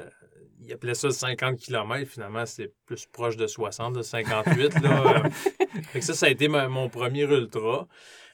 [0.62, 2.10] Il appelait ça 50 km.
[2.10, 4.82] Finalement, c'est plus proche de 60, de 58.
[4.82, 5.24] Là.
[5.92, 7.88] Fait que ça, ça a été ma- mon premier ultra.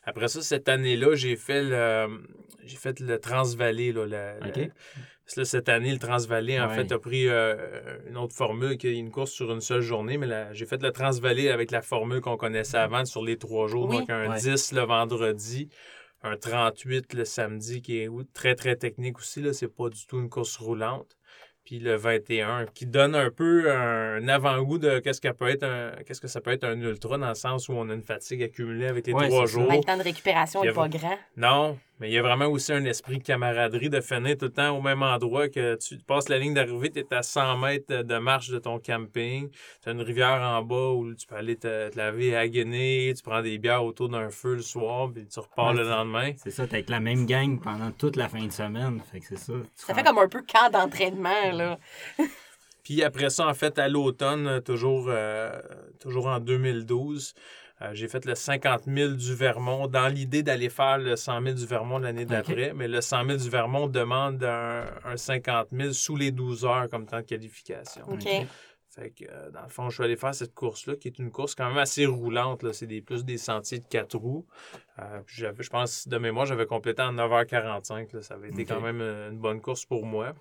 [0.04, 2.24] Après ça, cette année-là, j'ai fait le.
[2.64, 3.92] J'ai fait le Transvalley.
[3.92, 4.06] Là.
[5.28, 6.76] Cette année, le Transvalley, en Ouais.
[6.76, 7.56] fait, a pris euh,
[8.08, 10.82] une autre formule, qui est une course sur une seule journée, mais là, j'ai fait
[10.82, 13.90] le Transvalley avec la formule qu'on connaissait avant sur les trois jours.
[13.90, 13.98] Oui.
[14.00, 14.38] Donc, un Ouais.
[14.40, 15.70] 10 le vendredi,
[16.22, 19.42] un 38 le samedi, qui est très, très technique aussi.
[19.42, 21.18] Là, c'est pas du tout une course roulante.
[21.64, 25.94] Puis le 21, qui donne un peu un avant-goût de qu'est-ce que, peut être un,
[26.06, 28.44] qu'est-ce que ça peut être un ultra, dans le sens où on a une fatigue
[28.44, 29.72] accumulée avec les Ouais, trois jours.
[29.72, 31.18] Le temps de récupération n'est pas grand.
[31.36, 34.52] Non, mais il y a vraiment aussi un esprit de camaraderie de finir tout le
[34.52, 38.04] temps au même endroit que tu passes la ligne d'arrivée, tu es à 100 mètres
[38.04, 39.50] de marche de ton camping,
[39.82, 43.14] tu as une rivière en bas où tu peux aller te, te laver à Guinée,
[43.16, 46.32] tu prends des bières autour d'un feu le soir, puis tu repars Ouais, le lendemain.
[46.38, 49.02] C'est ça, t'es avec la même gang pendant toute la fin de semaine.
[49.12, 49.54] Fait que c'est ça.
[49.76, 51.80] Ça rends- fait comme un peu camp d'entraînement, là.
[52.84, 55.60] Puis après ça, en fait, à l'automne, toujours, euh,
[56.00, 57.34] toujours en 2012,
[57.82, 61.56] euh, j'ai fait le 50 000 du Vermont dans l'idée d'aller faire le 100 000
[61.56, 62.74] du Vermont l'année d'après.
[62.74, 66.90] Mais le 100 000 du Vermont demande un, un 50 000 sous les 12 heures
[66.90, 68.04] comme temps de qualification.
[68.08, 68.26] OK.
[68.26, 68.48] Ok.
[68.90, 71.30] Fait que, euh, dans le fond, je suis allé faire cette course-là, qui est une
[71.30, 72.64] course quand même assez roulante.
[72.64, 72.72] là.
[72.72, 74.46] C'est des, plus des sentiers de quatre roues.
[75.00, 78.16] Euh, puis j'avais, je pense, de mémoire, j'avais complété en 9h45.
[78.16, 78.22] là.
[78.22, 80.34] Ça avait été quand même une bonne course pour moi.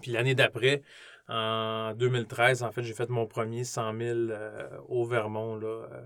[0.00, 0.82] Puis l'année d'après,
[1.28, 5.56] en 2013, en fait, j'ai fait mon premier 100 000 euh, au Vermont.
[5.56, 6.02] Là, euh,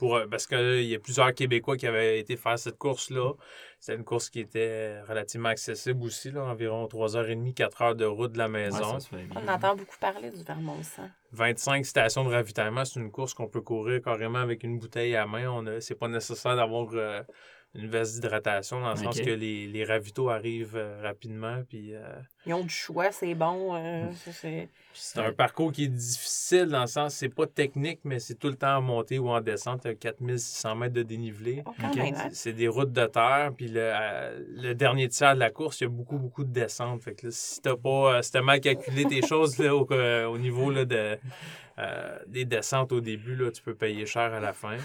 [0.00, 3.34] pour, euh, parce qu'il y a plusieurs Québécois qui avaient été faire cette course-là.
[3.78, 8.32] C'était une course qui était relativement accessible aussi, là, environ 3h30, 4 heures de route
[8.32, 8.98] de la maison.
[9.36, 11.02] On entend beaucoup parler du Vermont, ça.
[11.32, 15.26] 25 stations de ravitaillement, c'est une course qu'on peut courir carrément avec une bouteille à
[15.26, 15.48] main.
[15.50, 17.22] On a, c'est pas nécessaire d'avoir euh,
[17.74, 21.62] une veste d'hydratation dans le sens que les, les ravitaux arrivent euh, rapidement.
[21.68, 22.02] Puis, euh,
[22.46, 23.76] Ils ont du choix, c'est bon.
[23.76, 24.68] euh, Mm.
[24.92, 25.20] c'est...
[25.20, 28.56] un parcours qui est difficile dans le sens, c'est pas technique, mais c'est tout le
[28.56, 29.82] temps en montée ou en descente.
[29.84, 31.62] Il y a 4600 mètres de dénivelé.
[31.64, 32.28] Oh, hein?
[32.32, 35.84] C'est- des routes de terre, puis le, euh, le dernier tiers de la course, il
[35.84, 37.02] y a beaucoup, beaucoup de descentes.
[37.04, 39.86] Fait que là, si t'as pas, euh, si t'as mal calculé tes choses là, au,
[39.92, 41.18] euh, au niveau là, de,
[41.78, 44.76] euh, des descentes au début, là, tu peux payer cher à la fin.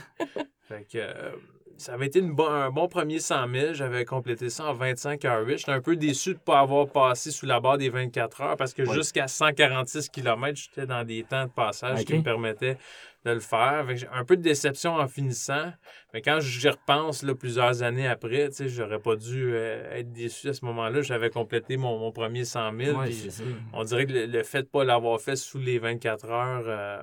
[0.68, 1.32] Fait que, euh,
[1.78, 3.74] ça avait été une bon- un bon premier 100 000.
[3.74, 5.58] J'avais complété ça en 25 heures 8.
[5.60, 8.58] J'étais un peu déçu de ne pas avoir passé sous la barre des 24 heures
[8.58, 8.94] parce que Ouais.
[8.94, 12.78] jusqu'à 146 km, j'étais dans des temps de passage qui me permettaient
[13.26, 13.88] de le faire.
[14.14, 15.74] Un peu de déception en finissant.
[16.14, 20.12] Mais quand j'y repense là, plusieurs années après, tu sais, j'aurais pas dû euh, être
[20.14, 21.02] déçu à ce moment-là.
[21.02, 22.98] J'avais complété mon, mon premier 100 000.
[23.00, 23.44] Ouais, puis c'est ça.
[23.74, 26.64] on dirait que le, le fait de ne pas l'avoir fait sous les 24 heures
[26.68, 27.00] euh,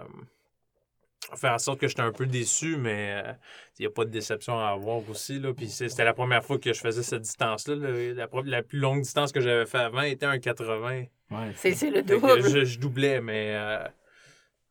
[1.36, 3.32] fait en sorte que j'étais un peu déçu, mais euh,
[3.78, 5.38] il n'y a pas de déception à avoir aussi.
[5.38, 5.52] Là.
[5.54, 7.74] Puis c'était la première fois que je faisais cette distance-là.
[7.76, 8.28] là.
[8.44, 10.90] La, plus longue distance que j'avais fait avant était un 80.
[10.90, 11.08] Ouais,
[11.56, 12.42] C'est c'est le double.
[12.42, 13.86] je, je doublais, mais euh,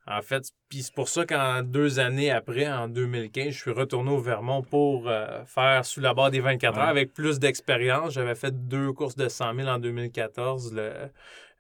[0.08, 4.12] en fait, puis c'est pour ça qu'en deux années après, en 2015, je suis retourné
[4.12, 6.90] au Vermont pour euh, faire sous la barre des 24 heures Ouais.
[6.90, 8.14] avec plus d'expérience.
[8.14, 10.82] J'avais fait deux courses de 100 000 en 2014, le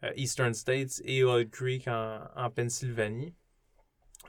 [0.03, 3.33] euh, Eastern States et Old Creek en, en Pennsylvanie.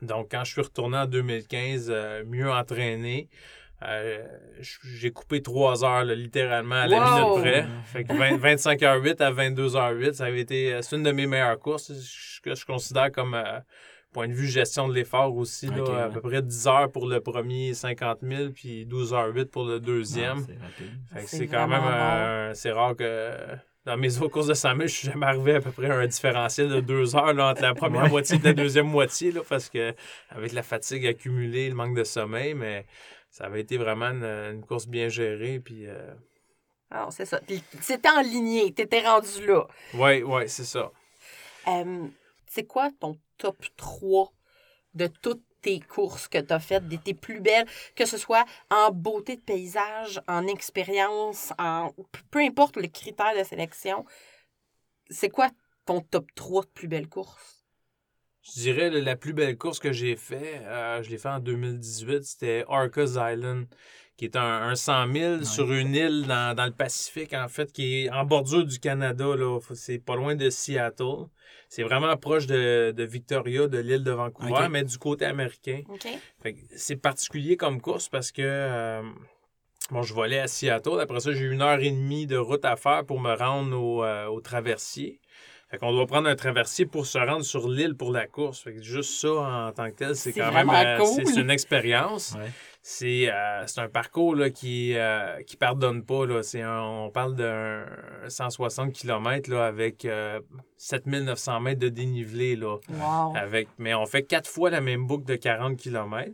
[0.02, 3.28] Donc, quand je suis retourné en 2015, euh, mieux entraîné,
[3.82, 4.22] euh,
[4.60, 7.38] j'ai coupé trois heures, là, littéralement, à la Wow!
[7.38, 7.66] minute près.
[7.84, 10.74] Fait que 20 25h08 à 22h08, ça avait été...
[10.74, 13.58] euh, C'est une de mes meilleures courses, je- que je considère comme, euh,
[14.12, 16.12] point de vue gestion de l'effort aussi, là, à ouais.
[16.12, 20.38] peu près 10 heures pour le premier 50 000, puis 12h08 pour le deuxième.
[20.38, 20.92] Ouais, c'est rapide.
[21.12, 23.30] Fait que C'est c'est quand même vraiment euh, c'est rare que
[23.84, 25.96] dans mes autres courses de 100 000, je suis jamais arrivé à peu près à
[25.96, 29.40] un différentiel de deux heures là, entre la première moitié et la deuxième moitié là,
[29.48, 29.94] parce que
[30.30, 32.86] avec la fatigue accumulée, le manque de sommeil, mais
[33.30, 35.58] ça avait été vraiment une, une course bien gérée.
[35.58, 36.14] Puis euh,
[36.90, 37.40] Alors, c'est ça.
[37.40, 39.66] Puis c'était en lignée, t'étais rendu là.
[39.94, 40.92] ouais, ouais, c'est ça.
[41.66, 42.06] Euh,
[42.46, 44.32] c'est quoi ton top 3
[44.94, 48.44] de toutes tes courses que tu as faites, des tes plus belles, que ce soit
[48.70, 51.92] en beauté de paysage, en expérience, en
[52.30, 54.04] peu importe le critère de sélection,
[55.10, 55.48] c'est quoi
[55.86, 57.64] ton top 3 de plus belles courses?
[58.42, 61.38] Je dirais la- la plus belle course que j'ai fait, euh, je l'ai fait en
[61.38, 63.66] 2018, c'était Arcos Island,
[64.16, 67.72] qui est un, un 100 000 sur une île dans, dans le Pacifique, en fait,
[67.72, 69.24] qui est en bordure du Canada.
[69.36, 69.58] là.
[69.74, 71.26] C'est pas loin de Seattle.
[71.68, 75.80] C'est vraiment proche de, de Victoria, de l'île de Vancouver, mais du côté américain.
[75.88, 76.06] OK?
[76.42, 79.00] Fait que c'est particulier comme course parce que euh,
[79.90, 81.00] bon, je volais à Seattle.
[81.00, 83.74] Après ça, j'ai eu une heure et demie de route à faire pour me rendre
[83.76, 85.18] au, euh, au traversier.
[85.70, 88.60] Fait qu'on doit prendre un traversier pour se rendre sur l'île pour la course.
[88.60, 91.06] Fait que juste ça, en tant que tel, c'est C'est quand même euh, cool.
[91.06, 92.34] c'est- c'est une expérience.
[92.38, 92.50] Ouais.
[92.84, 96.26] C'est euh, c'est un parcours là, qui euh, qui pardonne pas.
[96.26, 96.42] Là.
[96.42, 97.84] C'est un- on parle d'un
[98.28, 100.40] 160 km là, avec euh,
[100.78, 102.56] 7900 mètres de dénivelé.
[102.56, 103.36] Là, Wow!
[103.36, 106.32] avec, mais on fait quatre fois la même boucle de 40 km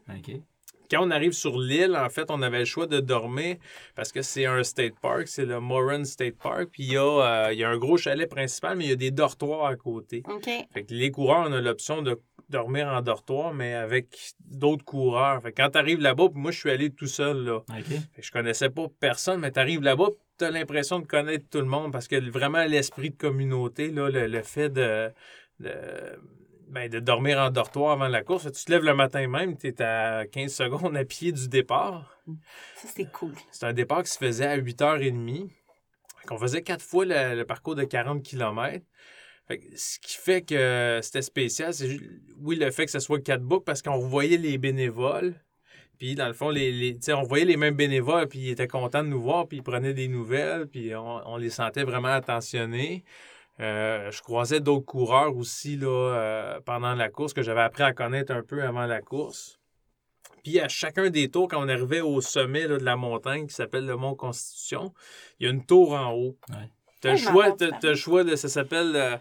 [0.91, 3.57] quand on arrive sur l'île, en fait, on avait le choix de dormir
[3.95, 6.71] parce que c'est un state park, c'est le Moran State Park.
[6.73, 7.03] Puis il y, a,
[7.49, 9.77] euh, il y a un gros chalet principal, mais il y a des dortoirs à
[9.77, 10.23] côté.
[10.73, 15.43] Fait que les coureurs, on a l'option de dormir en dortoir, mais avec d'autres coureurs.
[15.43, 17.57] Fait que quand tu arrives là-bas, puis moi, je suis allé tout seul, là.
[17.57, 17.67] OK.
[17.69, 20.09] Fait que je connaissais pas personne, mais tu arrives là-bas,
[20.39, 24.09] tu as l'impression de connaître tout le monde parce que vraiment l'esprit de communauté, là,
[24.09, 25.11] le, le fait de,
[25.61, 25.73] de,
[26.69, 29.69] ben, de dormir en dortoir avant la course, tu te lèves le matin même, tu
[29.69, 32.19] es à 15 secondes à pied du départ.
[32.77, 33.33] Ça, c'est cool.
[33.51, 35.51] C'est un départ qui se faisait à 8h30.
[36.31, 38.85] On faisait quatre fois le, le parcours de 40 km.
[39.77, 41.99] Ce qui fait que c'était spécial, c'est
[42.41, 45.35] oui le fait que ce soit quatre boucles parce qu'on voyait les bénévoles.
[45.99, 49.09] Puis dans le fond, les, on voyait les mêmes bénévoles, puis ils étaient contents de
[49.09, 53.05] nous voir, puis ils prenaient des nouvelles, puis on, les sentait vraiment attentionnés.
[53.59, 57.93] Euh, je croisais d'autres coureurs aussi là, euh, pendant la course que j'avais appris à
[57.93, 59.59] connaître un peu avant la course.
[60.45, 63.85] Puis à chacun des tours, quand on arrivait au sommet de la montagne qui s'appelle
[63.85, 64.95] le Mont Constitution,
[65.41, 66.39] il y a une tour en haut.
[67.01, 69.17] T'as le choix, t'as, le choix de, ça s'appelle, euh,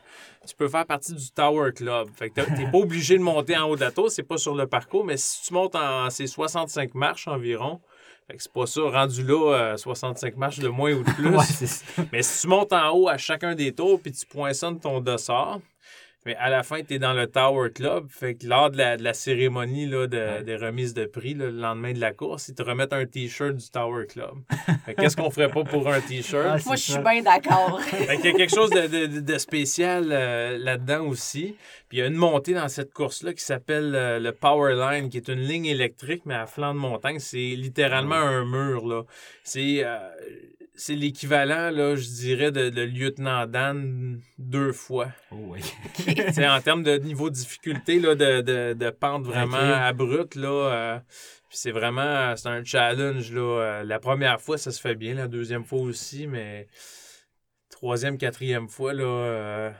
[0.47, 2.09] tu peux faire partie du Tower Club.
[2.15, 4.55] Fait que t'es pas obligé de monter en haut de la tour, c'est pas sur
[4.55, 7.79] le parcours, mais si tu montes en, c'est 65 marches environ.
[8.27, 11.29] Fait que c'est pas ça, rendu là, euh, 65 marches de moins ou de plus.
[11.29, 12.05] Ouais.
[12.11, 15.59] Mais si tu montes en haut à chacun des tours puis tu poinçonnes ton dossard,
[16.27, 18.05] mais à la fin, tu es dans le Tower Club.
[18.09, 20.43] Fait que lors de la, de la cérémonie là, de, Ouais.
[20.43, 23.55] des remises de prix, là, le lendemain de la course, ils te remettent un T-shirt
[23.55, 24.33] du Tower Club.
[24.97, 26.45] Qu'est-ce qu'on ferait pas pour un T-shirt?
[26.47, 27.79] Ah, Moi, je suis bien d'accord.
[27.81, 31.55] Fait qu'il y a quelque chose de, de- de spécial euh, là-dedans aussi.
[31.89, 35.09] Puis il y a une montée dans cette course-là qui s'appelle euh, le Power Line,
[35.09, 37.19] qui est une ligne électrique, mais à flanc de montagne.
[37.19, 38.85] C'est littéralement un mur.
[38.85, 39.03] là.
[39.43, 39.97] C'est euh,
[40.77, 45.07] c'est l'équivalent, là, je dirais, de, de lieutenant Dan deux fois.
[45.31, 45.61] Oh, oui.
[46.47, 49.81] En termes de niveau de difficulté, là, de, de, de pente vraiment Ok.
[49.81, 50.49] abrupte, là.
[50.49, 50.99] euh,
[51.49, 53.41] puis c'est vraiment, c'est un challenge, là.
[53.41, 56.67] Euh, La première fois, ça se fait bien, la deuxième fois aussi, mais
[57.69, 59.71] troisième, quatrième fois, là, euh,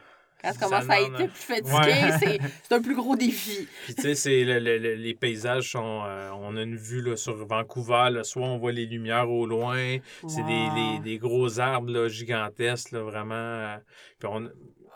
[0.48, 2.40] Quand tu commences à être plus fatigué, Ouais.
[2.64, 3.68] c'est un plus gros défi.
[3.86, 6.04] Puis tu sais, c'est le- le- le- les paysages sont.
[6.06, 8.10] euh, on a une vue là, sur Vancouver.
[8.12, 9.98] Là, soit on voit les lumières au loin.
[10.28, 10.44] C'est
[11.04, 13.34] des, gros arbres là, gigantesques, là, vraiment.
[13.36, 13.78] euh,
[14.20, 14.50] Puis on,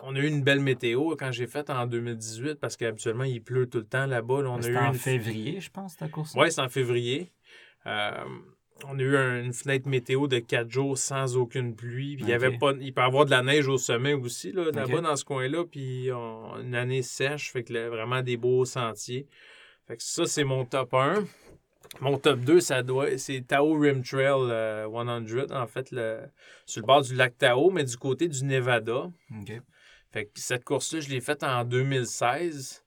[0.04, 3.68] on a eu une belle météo quand j'ai fait en 2018 parce qu'habituellement il pleut
[3.68, 4.42] tout le temps là-bas.
[4.42, 4.50] là.
[4.50, 6.32] on a eu C'était en une février, je pense, ta course.
[6.36, 7.32] Oui, c'est en février.
[7.86, 8.10] Euh,
[8.88, 12.16] on a eu un- une fenêtre météo de 4 jours sans aucune pluie.
[12.16, 14.52] Puis il y avait pas, il peut y avoir de la neige au sommet aussi,
[14.52, 15.64] là, là-bas dans ce coin-là.
[15.64, 19.26] Puis on- une année sèche, fait que là, vraiment des beaux sentiers.
[19.86, 21.24] Fait que ça, c'est mon top 1.
[22.00, 26.20] Mon top 2, ça doit, c'est Tao Rim Trail euh, 100, en fait, le,
[26.64, 29.10] sur le bord du lac Tao, mais du côté du Nevada.
[30.10, 32.81] Fait que cette course-là, je l'ai faite en 2016.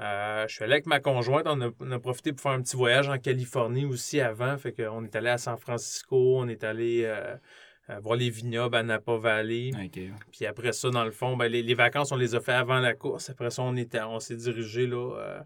[0.00, 1.46] Euh, je suis allé avec ma conjointe.
[1.46, 4.56] On a, on a profité pour faire un petit voyage en Californie aussi avant.
[4.58, 6.38] Fait qu'on est allé à San Francisco.
[6.38, 7.36] On est allé euh,
[7.88, 9.70] euh, voir les vignobles à Napa Valley.
[10.32, 12.80] Puis après ça, dans le fond, ben, les, les vacances, on les a fait avant
[12.80, 13.30] la course.
[13.30, 15.40] Après ça, on, était, on s'est dirigé là, euh,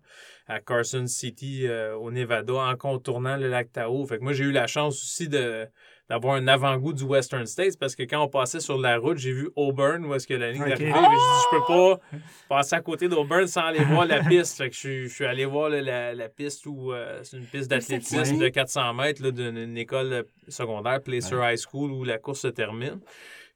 [0.50, 4.04] à Carson City, euh, au Nevada, en contournant le lac Tahoe.
[4.06, 5.66] Fait que moi, j'ai eu la chance aussi de
[6.08, 9.30] d'avoir un avant-goût du Western States parce que quand on passait sur la route, j'ai
[9.32, 10.68] vu Auburn où est-ce que la ligne Ok.
[10.70, 10.90] d'arrivée.
[10.90, 12.00] Que J'ai dit, je peux pas
[12.48, 14.58] passer à côté d'Auburn sans aller voir la piste.
[14.58, 17.36] Fait que je, suis- je suis allé voir là, la, la piste où euh, c'est
[17.36, 22.18] une piste d'athlétisme de 400 mètres là, d'une école secondaire, Placer High School, où la
[22.18, 22.98] course se termine.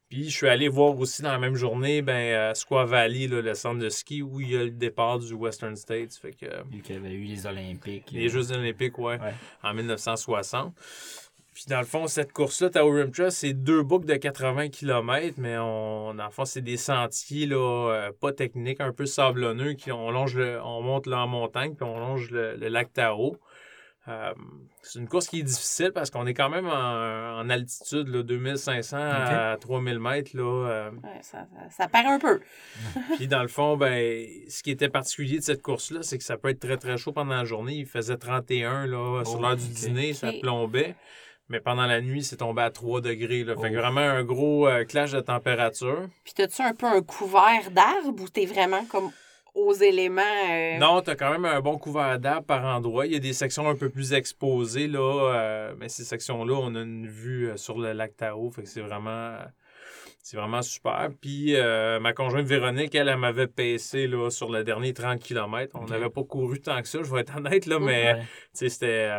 [0.09, 3.53] Puis je suis allé voir aussi dans la même journée ben, Squaw Valley, là, le
[3.55, 6.13] centre de ski où il y a le départ du Western States.
[6.13, 8.11] Fait que, euh, Vu qu'il y avait eu les Olympiques.
[8.11, 9.33] les euh, Jeux olympiques, ouais, Ouais.
[9.63, 10.73] en 1960.
[11.55, 15.57] Puis dans le fond, cette course-là, Tower Rim c'est deux boucles de 80 km, mais
[15.57, 17.55] on, dans le fond, c'est des sentiers là,
[17.91, 21.73] euh, pas techniques, un peu sablonneux, qui on longe le, on monte là en montagne,
[21.73, 23.37] puis on longe le, le lac Tao.
[24.07, 24.33] Euh,
[24.83, 28.21] c'est une course qui est difficile parce qu'on est quand même en, en altitude, là,
[28.21, 30.31] 2500 à 3000 mètres.
[30.37, 32.39] Là, euh, Ouais, ça, ça, ça paraît un peu.
[33.15, 36.37] puis dans le fond, ben, ce qui était particulier de cette course-là, c'est que ça
[36.37, 37.73] peut être très très chaud pendant la journée.
[37.73, 40.95] Il faisait 31 là, sur Oh, l'heure du dîner, ça plombait.
[41.49, 43.43] Mais pendant la nuit, c'est tombé à 3 degrés.
[43.43, 43.55] Là.
[43.55, 43.81] Fait que Oh.
[43.81, 46.07] vraiment un gros euh, clash de température.
[46.23, 49.11] Puis t'as-tu un peu un couvert d'arbres ou t'es vraiment comme
[49.55, 50.21] aux éléments?
[50.51, 53.05] euh, Non, t'as quand même un bon couvert d'arbres par endroit.
[53.07, 55.33] Il y a des sections un peu plus exposées, là.
[55.33, 58.51] euh, mais ces sections-là, on a une vue euh, sur le lac Tao.
[58.51, 59.37] Fait que c'est vraiment.
[60.21, 61.09] C'est vraiment super.
[61.21, 65.71] Puis euh, ma conjointe Véronique, elle, elle m'avait paissé là, sur le dernier 30 km.
[65.79, 68.21] On n'avait pas couru tant que ça, je vais être honnête, là, mais Ouais.
[68.57, 69.11] tu c'était.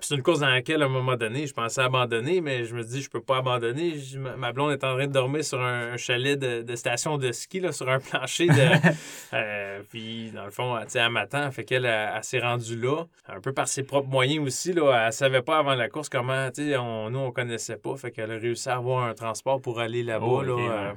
[0.00, 2.82] C'est une course dans laquelle, à un moment donné, je pensais abandonner, mais je me
[2.82, 3.98] dis, je peux pas abandonner.
[3.98, 7.18] Je- ma blonde est en train de dormir sur un, un chalet de, de station
[7.18, 8.46] de ski, là, sur un plancher.
[8.46, 8.52] De,
[9.34, 11.50] euh, puis, dans le fond, elle m'attend.
[11.50, 14.72] Fait qu'elle, elle, elle s'est rendue là, un peu par ses propres moyens aussi.
[14.72, 17.94] Là, elle savait pas avant la course comment, on- nous, on connaissait pas.
[17.96, 20.26] Fait qu'elle a réussi à avoir un transport pour aller là-bas.
[20.26, 20.68] Oh, là, ouais.
[20.70, 20.92] euh,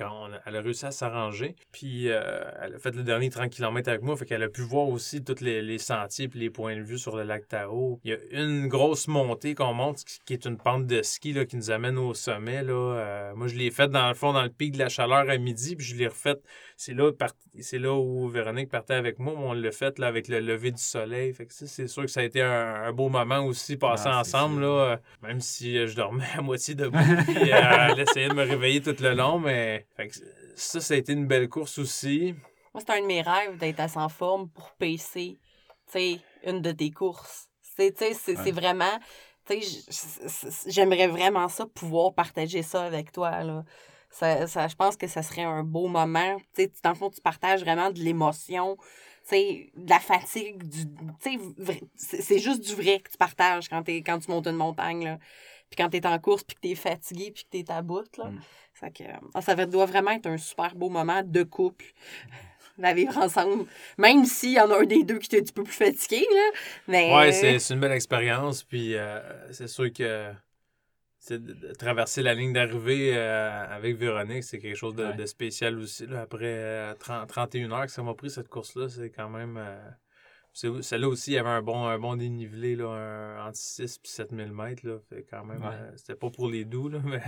[0.00, 1.56] a- elle a réussi à s'arranger.
[1.72, 2.20] Puis euh,
[2.62, 4.16] elle a fait le dernier 30 km avec moi.
[4.16, 6.98] Fait qu'elle a pu voir aussi tous les, les sentiers puis les points de vue
[6.98, 8.00] sur le lac Tao.
[8.04, 11.44] Il y a une grosse montée qu'on monte qui- est une pente de ski là,
[11.44, 12.62] qui nous amène au sommet.
[12.62, 12.72] Là.
[12.72, 15.36] Euh, moi, je l'ai faite dans le fond, dans le pic de la chaleur à
[15.38, 15.76] midi.
[15.76, 16.40] Puis je l'ai refaite.
[16.76, 17.10] C'est là,
[17.60, 19.34] c'est là où Véronique partait avec moi.
[19.36, 21.32] mais on l'a fait là, avec le lever du soleil.
[21.34, 24.04] Fait que ça, c'est sûr que ça a été un, un beau moment aussi passé
[24.06, 24.62] Ah, ensemble.
[24.62, 26.98] Là, même si euh, je dormais à moitié debout.
[27.26, 29.38] puis euh, elle essayait de me réveiller tout le long.
[29.38, 30.14] Mais fait que
[30.56, 32.34] ça, ça a été une belle course aussi.
[32.74, 35.38] Moi, c'est un de mes rêves d'être assez en forme pour pacer,
[35.86, 37.48] tu sais, une de tes courses.
[37.62, 38.50] C'est, tu Ouais.
[38.52, 38.98] vraiment,
[39.46, 39.58] tu
[40.66, 43.64] j'aimerais vraiment ça, pouvoir partager ça avec toi, là.
[44.10, 46.36] Ça, ça, je pense que ça serait un beau moment.
[46.54, 48.76] Tu sais, dans le fond, tu partages vraiment de l'émotion,
[49.28, 50.84] tu de la fatigue, du,
[51.22, 51.38] tu
[51.94, 55.18] c'est juste du vrai que tu partages quand, quand tu montes une montagne, là.
[55.70, 58.30] Puis quand t'es en course, puis que t'es fatigué, puis que t'es à bout, là.
[58.30, 58.40] Mm.
[58.80, 61.84] Fait que, ah, ça doit vraiment être un super beau moment de couple
[62.78, 63.66] la vivre ensemble.
[63.98, 66.20] Même s'il y en a un des deux qui est un petit peu plus fatigué,
[66.32, 66.50] là.
[66.88, 67.14] Mais...
[67.14, 68.62] Ouais, c'est c'est une belle expérience.
[68.64, 69.20] Puis euh,
[69.52, 70.32] c'est sûr que
[71.28, 75.14] de traverser la ligne d'arrivée euh, avec Véronique, c'est quelque chose de, Ouais.
[75.14, 76.06] de spécial aussi.
[76.06, 76.22] là.
[76.22, 79.60] Après euh, 30 31 heures que ça m'a pris cette course-là, c'est quand même.
[80.64, 83.80] Euh, Celle-là aussi, il y avait un bon, un bon dénivelé là, un- entre 6
[83.82, 84.86] et 7000 mètres.
[84.86, 85.68] Là, fait quand même, Ouais.
[85.72, 87.20] euh, c'était pas pour les doux, là, mais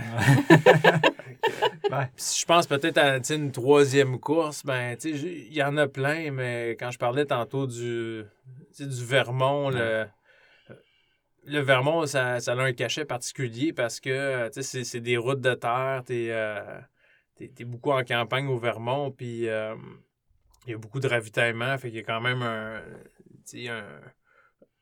[1.91, 2.09] Ouais.
[2.15, 5.87] si je pense peut-être à tu une troisième course, ben, tu il y en a
[5.87, 8.23] plein, mais quand je parlais tantôt du,
[8.75, 10.05] tu du Vermont, le,
[11.45, 15.41] le Vermont, ça, ça a un cachet particulier parce que tu c'est, c'est des routes
[15.41, 16.79] de terre, t'es, euh,
[17.35, 19.75] t'es, t'es beaucoup en campagne au Vermont, puis euh,
[20.65, 22.81] il y a beaucoup de ravitaillement, fait qu'il y a quand même un,
[23.12, 23.12] tu
[23.69, 24.01] un-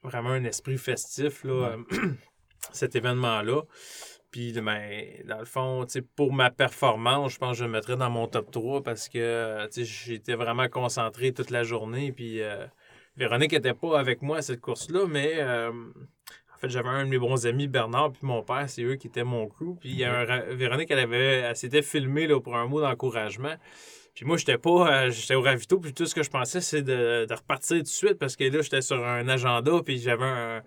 [0.03, 1.78] vraiment un esprit festif, là,
[2.72, 3.62] cet événement-là.
[4.32, 5.86] Puis, ben, dans le fond,
[6.16, 9.68] pour ma performance, je pense que je me mettrais dans mon top 3 parce que,
[9.76, 12.14] j'étais vraiment concentré toute la journée.
[12.14, 12.66] Puis, euh,
[13.18, 17.09] Véronique n'était pas avec moi à cette course-là, mais euh, en fait, j'avais un de
[17.09, 19.76] mes bons amis, Bernard, puis mon père, c'est eux qui étaient mon crew.
[19.78, 22.68] Puis, il y a un ra- Véronique, elle, avait, elle s'était filmée là, pour un
[22.68, 23.55] mot d'encouragement.
[24.16, 26.82] Puis moi, j'étais pas, euh, j'étais au ravito, puis tout ce que je pensais, c'est
[26.82, 30.24] de, de repartir tout de suite parce que là, j'étais sur un agenda, puis j'avais
[30.26, 30.62] un.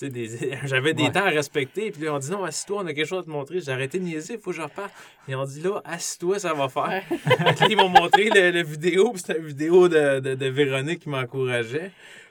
[0.00, 0.28] Des,
[0.64, 1.10] j'avais des Ouais.
[1.12, 1.90] temps à respecter.
[1.90, 3.60] Puis là, on dit non, assis-toi, on a quelque chose à te montrer.
[3.60, 4.92] J'ai arrêté de niaiser, il faut que je reparte.
[5.26, 7.02] Et on dit là, assis-toi, ça va faire.
[7.08, 11.08] Puis ils m'ont montré le vidéo, puis c'était une vidéo de, de, de Véronique qui
[11.08, 11.90] m'encourageait.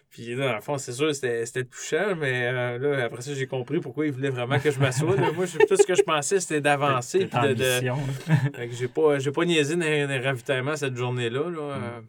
[0.10, 3.34] Puis là, dans le fond, c'est sûr, c'était c'était touchant, mais euh, là, après ça,
[3.34, 5.16] j'ai compris pourquoi ils voulaient vraiment que je m'assoie.
[5.34, 7.20] Moi, je- tout ce que je pensais, c'était d'avancer.
[7.26, 11.50] De, de- que j'ai pas, pas niaisé les ravitaillements cette journée-là.
[11.50, 11.78] Là.
[11.78, 11.84] Mm.
[11.84, 12.02] Euh,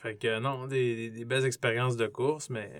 [0.00, 2.70] Fait que non, des, des- des belles expériences de course, mais.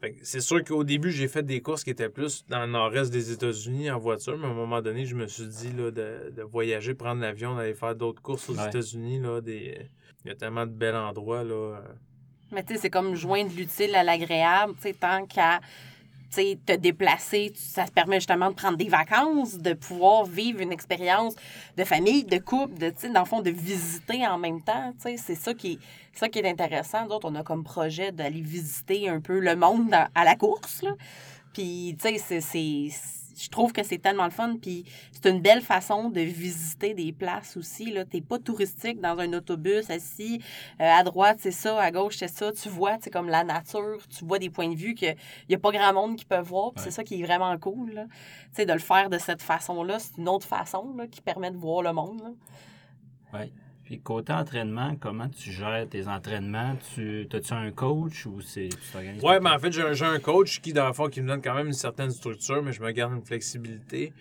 [0.00, 2.70] Fait que c'est sûr qu'au début, j'ai fait des courses qui étaient plus dans le
[2.72, 5.90] nord-est des États-Unis en voiture, mais à un moment donné, je me suis dit là,
[5.90, 8.66] de, de voyager, prendre l'avion, d'aller faire d'autres courses aux Ouais.
[8.68, 9.20] États-Unis.
[9.42, 9.78] Des...
[10.24, 11.44] Il y a tellement de bels endroits.
[11.44, 11.80] Là.
[12.52, 15.60] Mais tu sais, c'est comme joindre l'utile à l'agréable, tu sais, tant qu'à
[16.66, 21.34] te déplacer, ça te permet justement de prendre des vacances, de pouvoir vivre une expérience
[21.78, 25.54] de famille, de couple, de, dans le fond, de visiter en même temps, c'est ça
[25.54, 25.78] qui est,
[26.12, 27.06] ça qui est intéressant.
[27.06, 30.34] Nous autres, on a comme projet d'aller visiter un peu le monde dans- à la
[30.36, 30.90] course, là.
[31.54, 32.90] Puis, tu sais, c'est...
[33.38, 34.56] Je trouve que c'est tellement le fun.
[34.60, 37.84] Puis c'est une belle façon de visiter des places aussi.
[38.10, 40.40] Tu n'es pas touristique dans un autobus assis.
[40.80, 41.80] euh, à droite, c'est ça.
[41.80, 42.50] À gauche, c'est ça.
[42.52, 43.98] Tu vois, c'est comme la nature.
[44.08, 45.16] Tu vois des points de vue qu'il
[45.48, 46.68] n'y a pas grand monde qui peut voir.
[46.68, 46.72] Ouais.
[46.76, 47.90] c'est ça qui est vraiment cool.
[47.94, 48.08] Tu
[48.52, 51.56] sais, de le faire de cette façon-là, c'est une autre façon là, qui permet de
[51.56, 52.22] voir le monde.
[53.32, 53.40] là.
[53.86, 53.96] Ouais.
[53.96, 56.76] Puis côté entraînement, comment tu gères tes entraînements?
[56.94, 60.60] Tu as-tu un coach ou c'est tu t'organises Ouais, mais en fait, j'ai un, coach
[60.60, 62.90] qui, dans le fond, qui me donne quand même une certaine structure, mais je me
[62.90, 64.12] garde une flexibilité.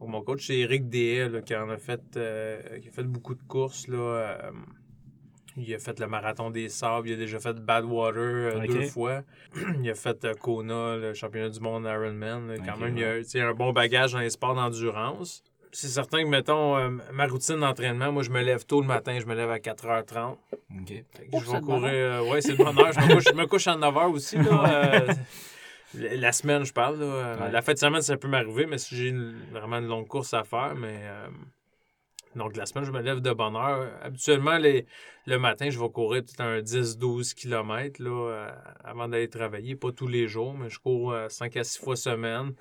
[0.00, 3.34] Mon coach, c'est Eric Dehaye, là, qui en a fait, euh, qui a fait beaucoup
[3.34, 3.86] de courses.
[3.86, 4.50] Là, euh,
[5.56, 9.22] il a fait le marathon des sables, il a déjà fait Badwater euh, deux fois.
[9.82, 12.48] il a fait Kona, le championnat du monde Ironman.
[12.48, 12.54] là.
[12.58, 15.44] Quand même, il a un bon bagage dans les sports d'endurance.
[15.74, 19.18] C'est certain que, mettons, euh, ma routine d'entraînement, moi, je me lève tôt le matin,
[19.18, 20.36] je me lève à 4h30.
[20.52, 21.04] OK.
[21.32, 21.90] Oh, je vais courir.
[21.94, 22.92] euh, ouais, c'est le bonheur.
[22.92, 24.36] Je me couche, je me couche à 9 h aussi.
[24.36, 25.12] Là, euh,
[25.94, 26.98] la- semaine, je parle.
[27.00, 27.50] Là, Euh, Ouais.
[27.50, 30.34] La fin de semaine, ça peut m'arriver, mais si j'ai une- vraiment une longue course
[30.34, 30.74] à faire.
[30.76, 31.28] Mais euh,
[32.36, 33.88] donc, la semaine, je me lève de bonne heure.
[34.02, 34.84] Habituellement, les,
[35.26, 38.50] le matin, je vais courir peut-être un 10-12 km là, euh,
[38.84, 39.74] avant d'aller travailler.
[39.74, 42.52] Pas tous les jours, mais je cours 5 à 6 fois semaine.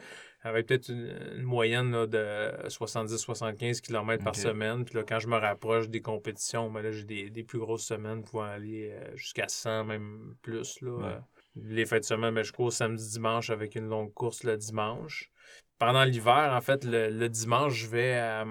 [0.44, 4.86] Avec peut-être une, une moyenne là, de 70-75 km par semaine.
[4.86, 7.86] Puis là, quand je me rapproche des compétitions, ben là, j'ai des, des plus grosses
[7.86, 10.82] semaines pouvant aller euh, jusqu'à 100, même plus.
[10.82, 11.06] Là, Ouais.
[11.06, 11.20] Euh,
[11.56, 15.32] Les fêtes de semaine, ben, je cours samedi-dimanche avec une longue course le dimanche.
[15.78, 18.46] Pendant l'hiver, en fait, le, le dimanche, je vais à,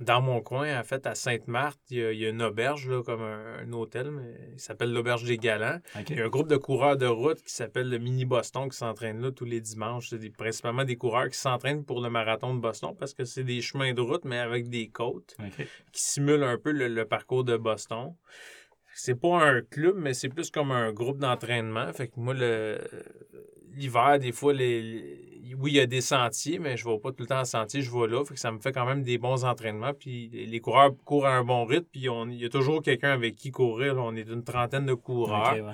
[0.00, 1.78] dans mon coin, en fait, à Sainte-Marthe.
[1.90, 4.58] Il y, a, il y a une auberge, là, comme un, un hôtel, mais il
[4.60, 5.78] s'appelle l'Auberge des Galants.
[6.10, 8.76] Il y a un groupe de coureurs de route qui s'appelle le Mini Boston qui
[8.76, 10.08] s'entraîne là tous les dimanches.
[10.10, 13.44] C'est des- principalement des coureurs qui s'entraînent pour le marathon de Boston parce que c'est
[13.44, 15.36] des chemins de route, mais avec des côtes
[15.92, 18.14] qui simulent un peu le, le parcours de Boston.
[18.96, 21.92] C'est pas un club, mais c'est plus comme un groupe d'entraînement.
[21.92, 22.78] Fait que moi, le
[23.76, 27.22] l'hiver, des fois, les- oui, il y a des sentiers, mais je vais pas tout
[27.22, 28.24] le temps en sentier, je vais là.
[28.24, 29.92] Fait que ça me fait quand même des bons entraînements.
[29.92, 33.10] Puis les coureurs courent à un bon rythme, puis on- il y a toujours quelqu'un
[33.12, 33.94] avec qui courir.
[33.94, 34.02] là.
[34.02, 35.54] On est une trentaine de coureurs.
[35.54, 35.72] Ouais.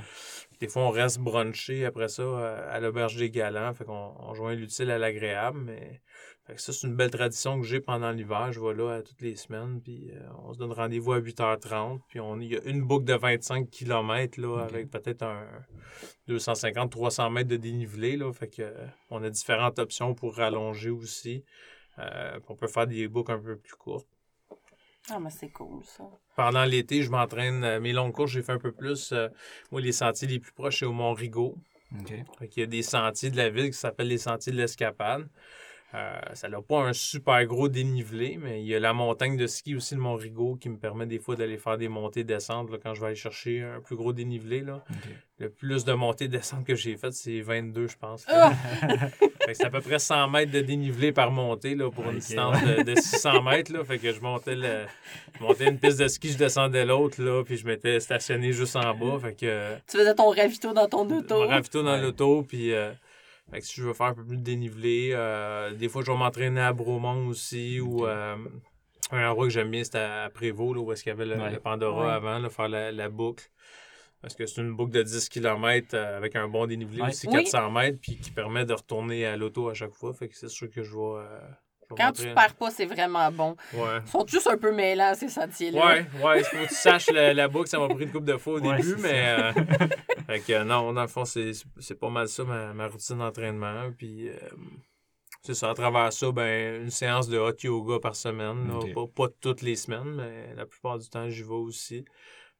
[0.61, 3.73] Des fois, on reste brunché après ça euh, à l'auberge des Galants.
[3.73, 5.61] Fait qu'on on joint l'utile à l'agréable.
[5.61, 6.01] Mais
[6.47, 8.53] fait que ça, c'est une belle tradition que j'ai pendant l'hiver.
[8.53, 9.81] Je vais là euh, toutes les semaines.
[9.83, 12.01] Puis euh, on se donne rendez-vous à 8h30.
[12.09, 15.47] Puis on, il y a une boucle de 25 km là, avec peut-être un
[16.29, 18.17] 250-300 mètres de dénivelé.
[18.17, 21.45] Là, fait que, euh, on a différentes options pour rallonger aussi.
[21.99, 24.09] Euh, on peut faire des boucles un peu plus courtes.
[25.09, 26.05] Ah, mais c'est cool, ça.
[26.37, 27.65] Pendant l'été, je m'entraîne.
[27.65, 29.13] euh, mes longues courses, j'ai fait un peu plus.
[29.13, 29.29] euh,
[29.71, 31.57] moi, les sentiers les plus proches, c'est au Mont-Rigaud.
[31.99, 32.13] OK.
[32.39, 35.29] Fait qu'il y a des sentiers de la ville qui s'appellent les sentiers de l'Escapade.
[35.93, 39.49] Euh, ça n'a pas un super gros dénivelé, mais il y a la montagne de
[39.49, 42.79] ski aussi, le Mont-Rigaud, qui me permet des fois d'aller faire des montées descentes là,
[42.81, 44.61] quand je vais aller chercher un plus gros dénivelé.
[44.61, 44.85] Là.
[45.39, 48.25] Le plus de montées descentes que j'ai faites, c'est 22, je pense.
[48.29, 48.53] Ah!
[49.41, 52.19] Fait que c'est à peu près 100 mètres de dénivelé par montée là, pour une
[52.19, 53.73] distance de, de 600 mètres.
[53.73, 53.83] Là.
[53.85, 54.85] Fait que je montais, le,
[55.39, 58.77] je montais une piste de ski, je descendais l'autre, là, puis je m'étais stationné juste
[58.77, 59.19] en bas.
[59.21, 61.41] Fait que, Tu faisais ton ravito dans ton auto.
[61.43, 62.03] mon ravito dans Ouais.
[62.03, 62.93] l'auto, puis euh,
[63.51, 66.11] fait que si je veux faire un peu plus de dénivelé, euh, des fois je
[66.11, 68.37] vais m'entraîner à Bromont aussi, ou euh,
[69.11, 71.37] un endroit que j'aime bien, c'était à Prévost, là, où est-ce qu'il y avait le,
[71.37, 71.51] Ouais.
[71.53, 72.13] le Pandora Ouais.
[72.13, 73.51] avant, là, faire la, la boucle.
[74.23, 77.09] Parce que c'est une boucle de 10 km avec un bon dénivelé Ouais.
[77.09, 77.33] aussi, Oui.
[77.45, 80.13] 400 mètres, puis qui permet de retourner à l'auto à chaque fois.
[80.13, 81.25] Fait que c'est sûr que je vais.
[81.97, 83.57] Quand tu perds pas, c'est vraiment bon.
[83.75, 83.99] Ouais.
[84.05, 85.85] Ils sont juste un peu mêlants, ces sentiers-là.
[85.87, 88.27] Ouais, ouais, il faut que tu saches la, la boucle, ça m'a pris une couple
[88.27, 89.37] de fois au Ouais, début, mais.
[89.39, 89.53] euh,
[90.27, 93.91] fait que non, dans le fond, c'est c'est pas mal ça, ma, ma routine d'entraînement.
[93.97, 94.29] Puis.
[94.29, 94.35] euh,
[95.43, 98.69] c'est ça, à travers ça, ben, une séance de hot yoga par semaine.
[98.69, 98.79] là.
[98.95, 102.05] Pas, pas toutes les semaines, mais la plupart du temps, j'y vais aussi.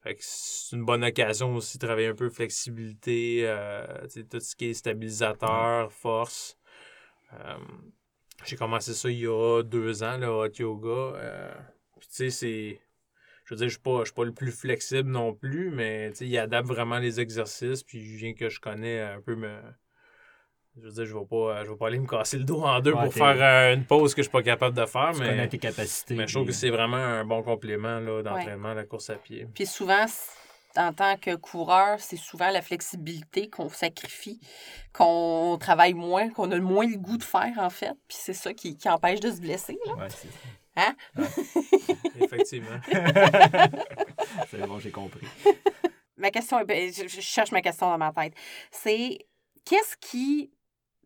[0.01, 3.85] Fait que c'est une bonne occasion aussi de travailler un peu flexibilité, euh,
[4.31, 6.57] tout ce qui est stabilisateur, force.
[7.33, 7.55] Euh,
[8.45, 10.89] j'ai commencé ça il y a deux ans, le hot yoga.
[11.17, 11.51] euh,
[11.99, 12.79] puis tu sais, c'est.
[13.45, 16.09] Je veux dire, je suis pas, je suis pas le plus flexible non plus, mais
[16.11, 19.35] tu sais, il adapte vraiment les exercices, puis je viens que je connais un peu
[19.35, 19.57] me.
[20.77, 22.79] Je veux dire, je vais pas, je vais pas aller me casser le dos en
[22.79, 25.19] deux Ouais, pour faire euh, une pause que je suis pas capable de faire, Tu
[25.19, 25.25] mais.
[25.27, 26.15] connais tes capacités.
[26.15, 29.15] Mais je trouve que puis- c'est vraiment un bon complément là, d'entraînement, la course à
[29.15, 29.47] pied.
[29.53, 30.05] Puis souvent,
[30.77, 34.39] en tant que coureur, c'est souvent la flexibilité qu'on sacrifie,
[34.93, 37.93] qu'on travaille moins, qu'on a le moins le goût de faire, en fait.
[38.07, 39.77] Puis c'est ça qui, qui empêche de se blesser.
[39.85, 39.93] Là.
[39.95, 40.29] Ouais, c'est
[40.77, 40.95] Hein?
[42.21, 42.79] Effectivement.
[44.49, 45.27] c'est bon, j'ai compris.
[46.15, 48.33] Ma question, est- ben, je, je cherche ma question dans ma tête.
[48.71, 49.17] C'est
[49.65, 50.51] qu'est-ce qui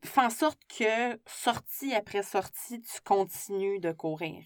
[0.04, 4.44] fait en sorte que, sortie après sortie, tu continues de courir?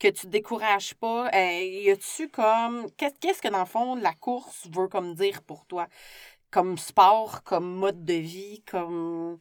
[0.00, 1.28] Que tu te décourages pas?
[1.34, 2.90] Euh, y a-tu comme.
[2.96, 5.86] Qu'est- Qu'est-ce que, dans le fond, la course veut comme dire pour toi?
[6.50, 9.38] Comme sport, comme mode de vie, comme.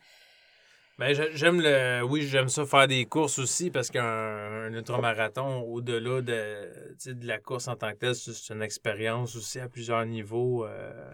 [0.98, 2.04] Ben, j'ai- j'aime le.
[2.04, 7.40] Oui, j'aime ça faire des courses aussi parce qu'un un ultramarathon, au-delà de, de la
[7.40, 10.66] course en tant que telle, c'est c'est une expérience aussi à plusieurs niveaux.
[10.66, 11.14] euh,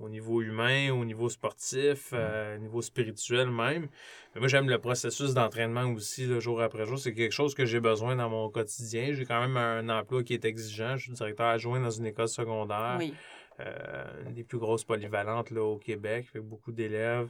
[0.00, 3.88] au niveau humain, au niveau sportif, euh, au niveau spirituel même.
[4.34, 6.98] Mais moi, j'aime le processus d'entraînement aussi, le jour après jour.
[6.98, 9.12] C'est quelque chose que j'ai besoin dans mon quotidien.
[9.12, 10.96] J'ai quand même un emploi qui est exigeant.
[10.96, 12.96] Je suis directeur adjoint dans une école secondaire.
[12.98, 13.12] Oui.
[13.60, 17.28] Euh, une des plus grosses polyvalentes là, au Québec, avec beaucoup d'élèves.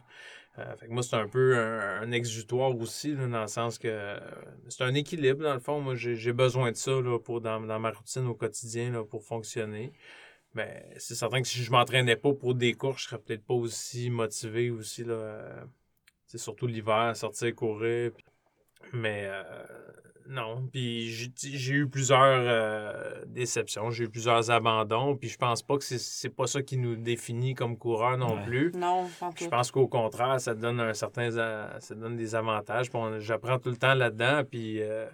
[0.59, 3.79] Euh, fait que moi, c'est un peu un, un exutoire aussi, là, dans le sens
[3.79, 4.18] que euh,
[4.68, 5.81] c'est un équilibre, dans le fond.
[5.81, 9.05] Moi, j'ai j'ai besoin de ça là, pour, dans, dans ma routine au quotidien là,
[9.05, 9.93] pour fonctionner.
[10.55, 13.55] Mais c'est certain que si je m'entraînais pas pour des cours, je serais peut-être pas
[13.55, 15.05] aussi motivé aussi.
[15.05, 18.11] Là, euh, tu sais, surtout l'hiver, sortir courir.
[18.12, 18.24] puis-
[18.92, 19.42] Mais euh,
[20.26, 20.66] non.
[20.72, 25.16] Puis j'ai j'ai eu plusieurs euh, déceptions, j'ai eu plusieurs abandons.
[25.16, 28.36] Puis je pense pas que c'est- c'est pas ça qui nous définit comme coureur non
[28.36, 28.44] Ouais.
[28.44, 28.72] plus.
[28.74, 32.88] Non, Je pense qu'au contraire, ça donne un certain ça donne des avantages.
[32.90, 34.42] Puis on- J'apprends tout le temps là-dedans.
[34.51, 35.07] Puis euh,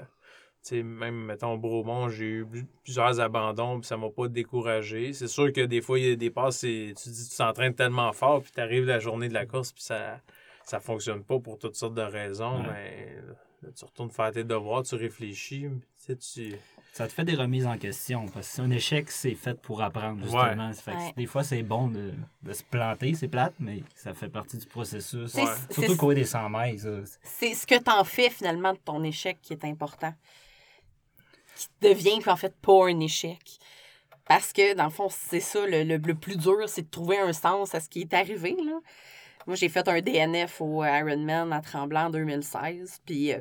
[0.69, 2.47] sais, même mettons au Bromont, j'ai eu
[2.85, 5.13] plusieurs abandons, puis ça m'a pas découragé.
[5.13, 7.75] C'est sûr que des fois, il y a des passes, c'est- tu dis tu t'entraînes
[7.75, 10.21] tellement fort, puis tu arrives la journée de la course, puis ça
[10.65, 12.59] ça fonctionne pas pour toutes sortes de raisons.
[12.63, 12.67] Ouais.
[12.73, 13.17] Mais
[13.63, 16.57] là, tu retournes faire tes devoirs, tu réfléchis, tu sais, tu
[16.93, 20.73] Ça te fait des remises en question parce qu'un échec, c'est fait pour apprendre, justement.
[20.73, 21.13] Fait que Ouais.
[21.17, 22.11] Des fois, c'est bon de,
[22.43, 25.31] de se planter, c'est plate, mais ça fait partie du processus.
[25.31, 26.85] Surtout c'est- courir des 100 mètres.
[27.23, 30.15] C'est ce que t'en fais finalement de ton échec qui est important.
[31.57, 33.59] Qui devient en fait pas un échec.
[34.29, 37.19] Parce que dans le fond, c'est ça, le, le- le plus dur, c'est de trouver
[37.19, 38.57] un sens à ce qui est arrivé.
[38.65, 38.79] Là.
[39.47, 43.01] Moi, j'ai fait un DNF au Ironman à Tremblant en 2016.
[43.07, 43.39] Puis euh,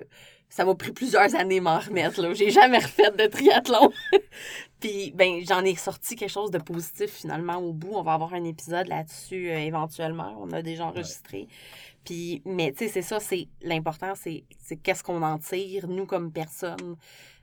[0.48, 2.22] ça m'a pris plusieurs années m'en remettre.
[2.22, 2.34] Là.
[2.36, 3.92] J'ai jamais refait de triathlon.
[4.80, 7.94] puis ben, j'en ai sorti quelque chose de positif finalement au bout.
[7.96, 10.38] On va avoir un épisode là-dessus euh, éventuellement.
[10.40, 11.48] On a déjà enregistré.
[12.06, 16.06] Puis, mais tu sais, c'est ça, c'est l'important, c'est c'est qu'est-ce qu'on en tire, nous,
[16.06, 16.98] comme personne,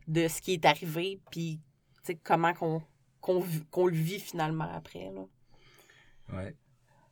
[0.08, 1.60] de ce qui est arrivé, puis
[2.04, 2.82] tu sais, comment qu'on
[3.20, 5.10] qu'on vi- qu'on le vit finalement après.
[5.14, 5.22] Là.
[6.36, 6.56] Ouais.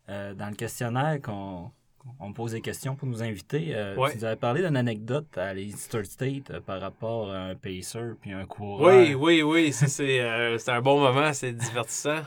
[0.08, 1.70] Euh, dans le questionnaire qu'on
[2.18, 4.10] on pose des questions pour nous inviter, euh, Ouais.
[4.10, 8.12] tu nous avais parlé d'une anecdote à l'Easter State euh, par rapport à un pacer
[8.20, 8.88] puis un coureur.
[8.96, 9.72] Oui, oui, oui.
[9.72, 12.22] ça, C'est euh, c'est un bon moment, c'est divertissant.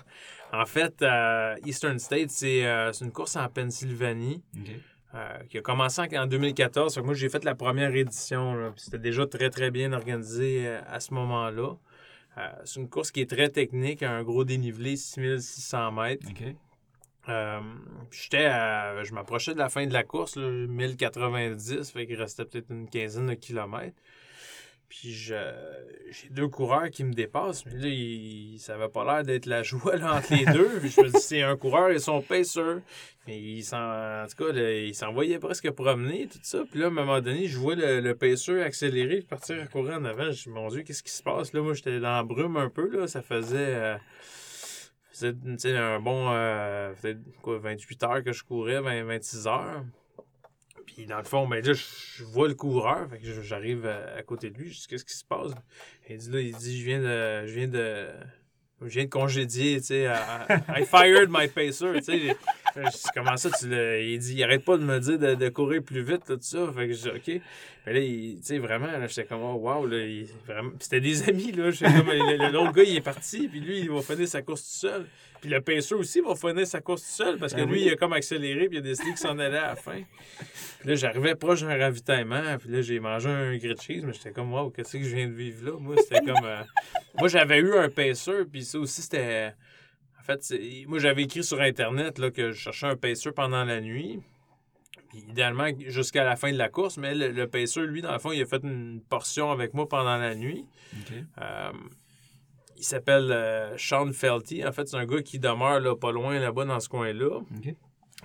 [0.54, 4.70] En fait, euh, Eastern State, c'est euh, c'est une course en Pennsylvanie Ok.
[5.16, 6.96] Euh, qui a commencé en, en 2014.
[6.96, 8.74] Fait que moi, j'ai fait la première édition.
[8.76, 11.76] C'était déjà très, très bien organisé euh, à ce moment-là.
[12.38, 16.28] Euh, c'est une course qui est très technique, un gros dénivelé, 6600 mètres.
[16.30, 16.56] Ok.
[18.10, 22.16] Puis j'étais à- je m'approchais de la fin de la course, là, 1090, fait qu'il
[22.20, 23.96] restait peut-être une quinzaine de kilomètres.
[25.00, 29.48] Puis j'ai deux coureurs qui me dépassent, mais là, il, ça avait pas l'air d'être
[29.48, 30.70] la joie entre les deux.
[30.80, 32.62] Puis je me dis, c'est un coureur et son pacer.
[33.26, 36.60] Mais il en tout cas, là, il s'envoyait presque promener, tout ça.
[36.70, 39.96] Puis là, à un moment donné, je vois le, le pacer accélérer partir à courir
[39.98, 40.32] en avant.
[40.32, 41.54] Je dis, mon Dieu, qu'est-ce qui se passe?
[41.54, 43.08] Là, moi, j'étais dans la brume un peu, là.
[43.08, 43.58] Ça faisait...
[43.58, 43.98] euh,
[45.24, 46.30] un bon
[47.02, 49.84] peut-être quoi, 28 heures que je courais, 20, 26 heures.
[50.86, 54.50] Puis dans le fond, ben là, je, vois le coureur, fait que j'arrive à, côté
[54.50, 55.52] de lui, je dis qu'est-ce qui se passe?
[56.10, 58.08] Il dit là, il dit je viens de je viens de
[58.82, 60.12] je viens de congédier, tu sais,
[60.70, 62.38] I fired my pacer, tu sais.
[63.14, 64.02] Comment ça, tu le.
[64.02, 66.72] Il dit, il arrête pas de me dire de, de courir plus vite, tout ça.
[66.76, 67.42] Fait que je dis, OK.
[67.86, 69.98] Mais là, tu sais, vraiment, j'étais comme, oh, wow, là,
[70.48, 70.70] vraiment.
[70.70, 71.70] Puis c'était des amis, là.
[71.72, 75.06] Comme, l'autre gars, il est parti, puis lui, il va finir sa course tout seul.
[75.42, 77.92] Puis le pacer aussi va finir sa course tout seul, parce que ben lui, il
[77.92, 80.02] a comme accéléré, puis il a décidé qu'il s'en allait à la fin.
[80.80, 84.32] Puis là, j'arrivais proche d'un ravitaillement, puis là, j'ai mangé un grilled cheese, mais j'étais
[84.32, 85.78] comme, wow, qu'est-ce que je viens de vivre là?
[85.78, 86.46] Moi, c'était comme.
[86.46, 86.64] Euh,
[87.20, 89.54] moi, j'avais eu un pacer, puis ça aussi, c'était.
[90.24, 90.54] En fait,
[90.88, 94.22] moi, j'avais écrit sur Internet là, que je cherchais un pacer pendant la nuit.
[95.10, 98.32] Puis, idéalement, jusqu'à la fin de la course, mais le, pacer, lui, dans le fond,
[98.32, 100.66] il a fait une portion avec moi pendant la nuit.
[101.42, 101.72] Euh,
[102.78, 104.66] il s'appelle euh, Sean Felty.
[104.66, 107.42] En fait, c'est un gars qui demeure là, pas loin là-bas dans ce coin-là.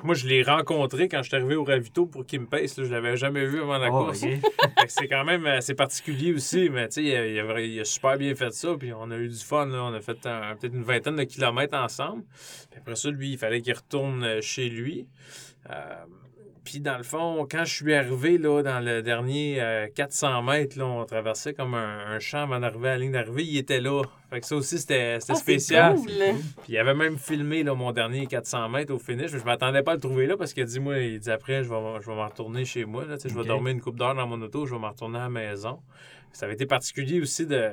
[0.03, 2.75] Moi, je l'ai rencontré quand je suis arrivé au ravito pour qu'il me pèse.
[2.77, 4.25] Je l'avais jamais vu avant la oh, course.
[4.89, 8.75] c'est quand même assez particulier aussi, mais il a, il, a, super bien fait ça.
[8.79, 9.69] Puis on a eu du fun.
[9.71, 12.23] On a fait peut-être une vingtaine de kilomètres ensemble.
[12.77, 15.07] après ça, lui, il fallait qu'il retourne euh, chez lui.
[15.71, 16.05] Euh,
[16.69, 20.79] puis dans le fond, quand je suis arrivé là, dans le dernier 400 euh, mètres,
[20.79, 24.03] là, on traversait comme un, champ avant d'arriver à la ligne d'arrivée, il était là.
[24.29, 25.97] Fait que ça aussi, c'était ah, spécial.
[26.05, 29.31] Puis il avait même filmé là, mon dernier 400 mètres au finish.
[29.31, 31.65] Je m'attendais pas à le trouver là parce qu'il a dit, moi, il dit après,
[31.65, 33.07] je vais, je vais m'en retourner chez moi.
[33.07, 35.23] Là, Je vais dormir une coupe d'heure dans mon auto, je vais m'en retourner à
[35.23, 35.81] la maison.
[36.35, 37.71] Ça avait été particulier aussi de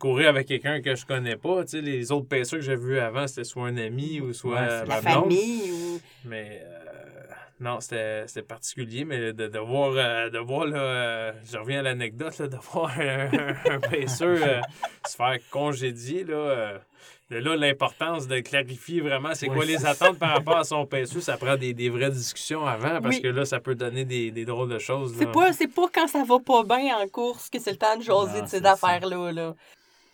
[0.00, 1.62] courir avec quelqu'un que je connais pas.
[1.72, 5.70] les autres pêcheurs que j'ai vus avant, c'était soit un ami ou soit la famille.
[5.70, 6.00] Ou...
[6.24, 6.83] Mais euh,
[7.64, 12.42] non, c'était particulier, mais de, voir, euh, de voir là, euh, je reviens à l'anecdote,
[12.42, 14.06] de voir un, un, euh,
[15.06, 16.80] se faire congédier, là,
[17.30, 21.38] là l'importance de clarifier vraiment c'est quoi les attentes par rapport à son paisseur, ça
[21.38, 25.14] prend des, vraies discussions avant, parce que là, ça peut donner des, drôles de choses.
[25.18, 28.02] C'est pas, pas quand ça va pas bien en course que c'est le temps de
[28.02, 29.32] jaser de ces affaires-là.
[29.32, 29.54] Là.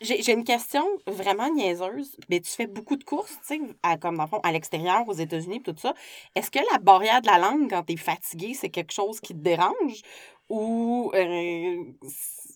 [0.01, 2.17] J'ai une question vraiment niaiseuse.
[2.31, 5.13] Mais tu fais beaucoup de courses, tu sais, comme dans le fond, à l'extérieur, aux
[5.13, 5.95] États-Unis, tout ça.
[6.35, 9.35] Est-ce que la barrière de la langue, quand tu es fatigué, c'est quelque chose qui
[9.35, 10.03] te dérange?
[10.49, 11.13] Ou.
[11.15, 11.85] Euh,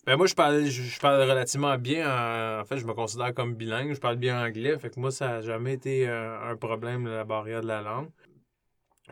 [0.05, 2.59] ben moi, je parle, je, parle relativement bien.
[2.61, 3.93] En, fait, je me considère comme bilingue.
[3.93, 4.77] Je parle bien anglais.
[4.79, 8.09] Fait que moi, ça n'a jamais été euh, un, problème, la barrière de la langue.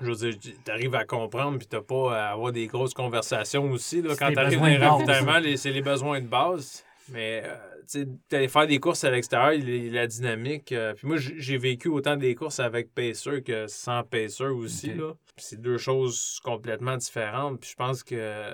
[0.02, 4.02] Je veux dire, t'arrives à comprendre, puis t'as pas à avoir des grosses conversations aussi.
[4.02, 6.84] Là, quand t'arrives dans les c'est les besoins de base.
[7.10, 7.43] Mais.
[7.45, 10.72] Euh, d'aller faire des courses à l'extérieur, la dynamique.
[10.72, 14.93] Euh, puis moi, j'ai vécu autant des courses avec Pacer que sans Pacer aussi.
[14.93, 15.14] Là.
[15.38, 17.60] C'est deux choses complètement différentes.
[17.60, 18.54] Puis je pense que.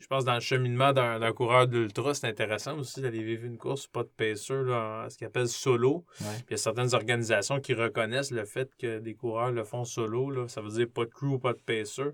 [0.00, 3.86] Je pense dans le cheminement d'un coureur d'ultra, c'est intéressant aussi d'aller vivre une course,
[3.86, 6.06] pas de pacer, là, ce qu'ils appelle solo.
[6.16, 9.84] Puis il y a certaines organisations qui reconnaissent le fait que des coureurs le font
[9.84, 10.30] solo.
[10.30, 10.48] Là.
[10.48, 12.10] Ça veut dire pas de crew, pas de pacer.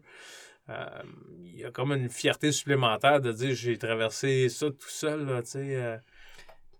[0.68, 1.02] Euh,
[1.44, 5.50] il y a comme une fierté supplémentaire de dire j'ai traversé ça tout seul, tu
[5.50, 5.76] sais.
[5.76, 5.96] Euh,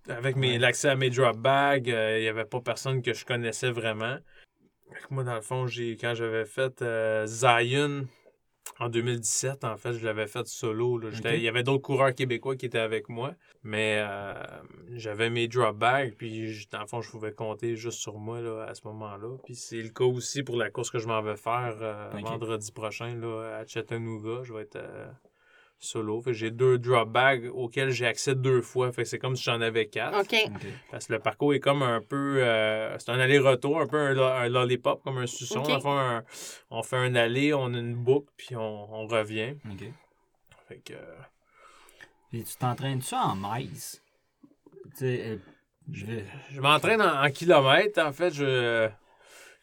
[0.08, 3.70] avec l'accès à mes drop bags, euh, il n'y avait pas personne que je connaissais
[3.70, 4.18] vraiment.
[5.10, 6.84] Moi, dans le fond, j'ai quand j'avais fait
[7.26, 8.06] Zion,
[8.78, 11.00] en 2017, en fait, je l'avais fait solo.
[11.24, 14.34] Il y avait d'autres coureurs québécois qui étaient avec moi, mais euh,
[14.92, 18.64] j'avais mes drop bags, puis dans le fond, je pouvais compter juste sur moi là,
[18.68, 19.36] à ce moment-là.
[19.44, 22.72] Puis c'est le cas aussi pour la course que je m'en vais faire euh, vendredi
[22.72, 24.42] prochain là, à Chattanooga.
[24.42, 25.06] Je vais être euh,
[25.78, 26.22] solo.
[26.26, 28.92] j'ai deux drop bags auxquels j'ai accès deux fois.
[28.92, 30.26] Fait c'est comme si j'en avais quatre.
[30.90, 32.38] Parce que le parcours est comme un peu.
[32.42, 35.62] Euh, c'est un aller-retour, un peu un, lollipop, comme un suçon.
[36.70, 39.54] on fait un aller, on a une boucle, puis on, revient.
[40.68, 40.94] Fait que.
[42.30, 44.02] Puis tu t'entraînes-tu en maïs?
[45.02, 45.36] Euh,
[45.92, 46.06] je,
[46.50, 48.02] je m'entraîne en, en kilomètres.
[48.02, 48.90] En fait, je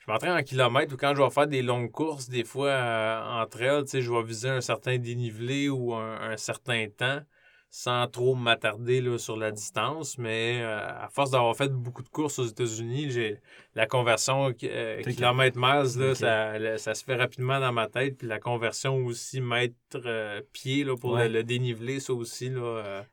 [0.06, 3.42] je m'entraîne en kilomètres ou quand je vais faire des longues courses, des fois euh,
[3.42, 7.22] entre elles, je vais viser un certain dénivelé ou un, certain temps
[7.70, 10.18] sans trop m'attarder sur la distance.
[10.18, 13.40] Mais euh, à force d'avoir fait beaucoup de courses aux États-Unis, j'ai
[13.76, 18.18] la conversion euh, kilomètre-miles, ça, ça, se fait rapidement dans ma tête.
[18.18, 22.50] Puis la conversion aussi mètre-pied pour le, le, dénivelé, ça aussi.
[22.50, 23.06] Là,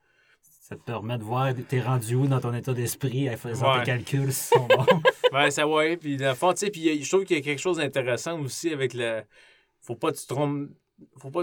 [0.71, 3.87] ça te permet de voir t'es rendu où dans ton état d'esprit en faisant tes
[3.87, 4.87] calculs si sont bons.
[5.33, 5.97] ouais, ça ouais.
[5.97, 8.73] Puis dans fond, tu sais, puis je trouve qu'il y a quelque chose d'intéressant aussi
[8.73, 9.23] avec le.
[9.81, 10.69] Faut pas que tu te trompes.
[11.17, 11.43] Faut pas.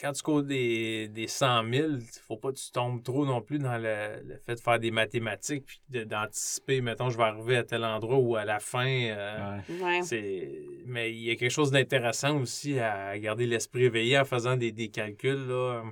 [0.00, 1.88] Quand tu cours des, des 100 000,
[2.26, 5.64] faut pas que tu tombes trop non plus dans le, fait de faire des mathématiques
[5.66, 8.86] puis d'anticiper, mettons, je vais arriver à tel endroit ou à la fin.
[8.86, 10.00] Euh, ouais.
[10.86, 14.70] Mais il y a quelque chose d'intéressant aussi à garder l'esprit éveillé en faisant des,
[14.70, 15.48] des calculs.
[15.48, 15.82] Là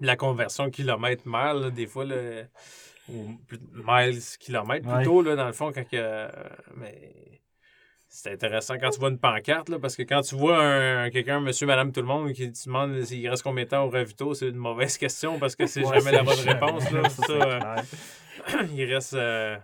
[0.00, 2.04] la conversion kilomètre-mile, des fois,
[3.08, 3.38] ou
[3.72, 6.28] miles kilomètre plutôt, là, dans le fond, quand que.
[6.76, 7.36] mais
[8.08, 11.38] c'est intéressant quand tu vois une pancarte, là, parce que quand tu vois un, quelqu'un,
[11.40, 14.32] monsieur, madame, tout le monde, qui te demande s'il reste combien de temps au ravito,
[14.32, 16.90] c'est une mauvaise question parce que c'est jamais la bonne réponse.
[16.90, 19.14] Là, ça, euh, il reste.
[19.14, 19.56] Euh,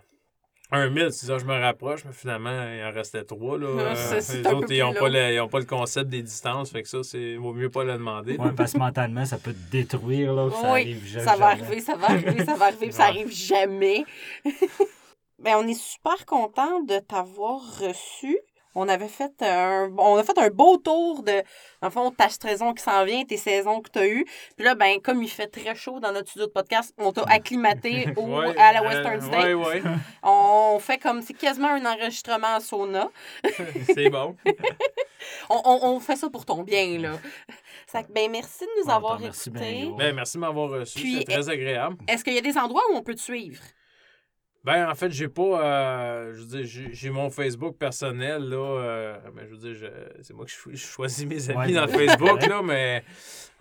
[0.73, 3.57] un 1000, c'est ça, je me rapproche, mais finalement, il en restait trois.
[3.57, 3.95] Là.
[3.95, 7.03] Ça, Euh, les autres, ils n'ont pas, pas le concept des distances, fait que ça,
[7.03, 8.37] c'est vaut mieux pas le demander.
[8.37, 11.25] Ouais, parce que mentalement, ça peut te détruire, là, ça Oui, arrive jamais.
[11.25, 14.03] Ça va arriver, ça va arriver, ça va arriver, puis ça arrive jamais.
[15.39, 18.37] ben, on est super content de t'avoir reçu.
[18.75, 21.43] On avait fait un, on a fait un beau tour de,
[21.81, 24.25] en fond, ta saison qui s'en vient, tes saisons que tu as eues.
[24.55, 27.23] Puis là, ben, comme il fait très chaud dans notre studio de podcast, on t'a
[27.23, 29.43] acclimaté au, Ouais, à la euh, Western State.
[29.43, 29.83] Ouais, ouais,
[30.23, 33.09] On fait comme, c'est quasiment un enregistrement en sauna.
[33.93, 34.35] c'est bon.
[35.49, 37.11] On, on, on fait ça pour ton bien, là.
[37.87, 39.83] Ça, ben, merci de nous Ouais, avoir écoutés.
[39.85, 39.95] gros.
[39.95, 41.97] Ben, merci de m'avoir reçu, c'est très agréable.
[42.07, 43.61] Est-ce qu'il y a des endroits où on peut te suivre?
[44.65, 45.61] Ben, en fait, j'ai pas.
[45.61, 48.55] euh, je veux dire, j'ai- mon Facebook personnel, là.
[48.57, 49.91] euh, ben, je veux dire,
[50.21, 52.07] c'est moi qui je choisis mes amis Ouais, dans ouais.
[52.07, 53.03] Facebook, là, mais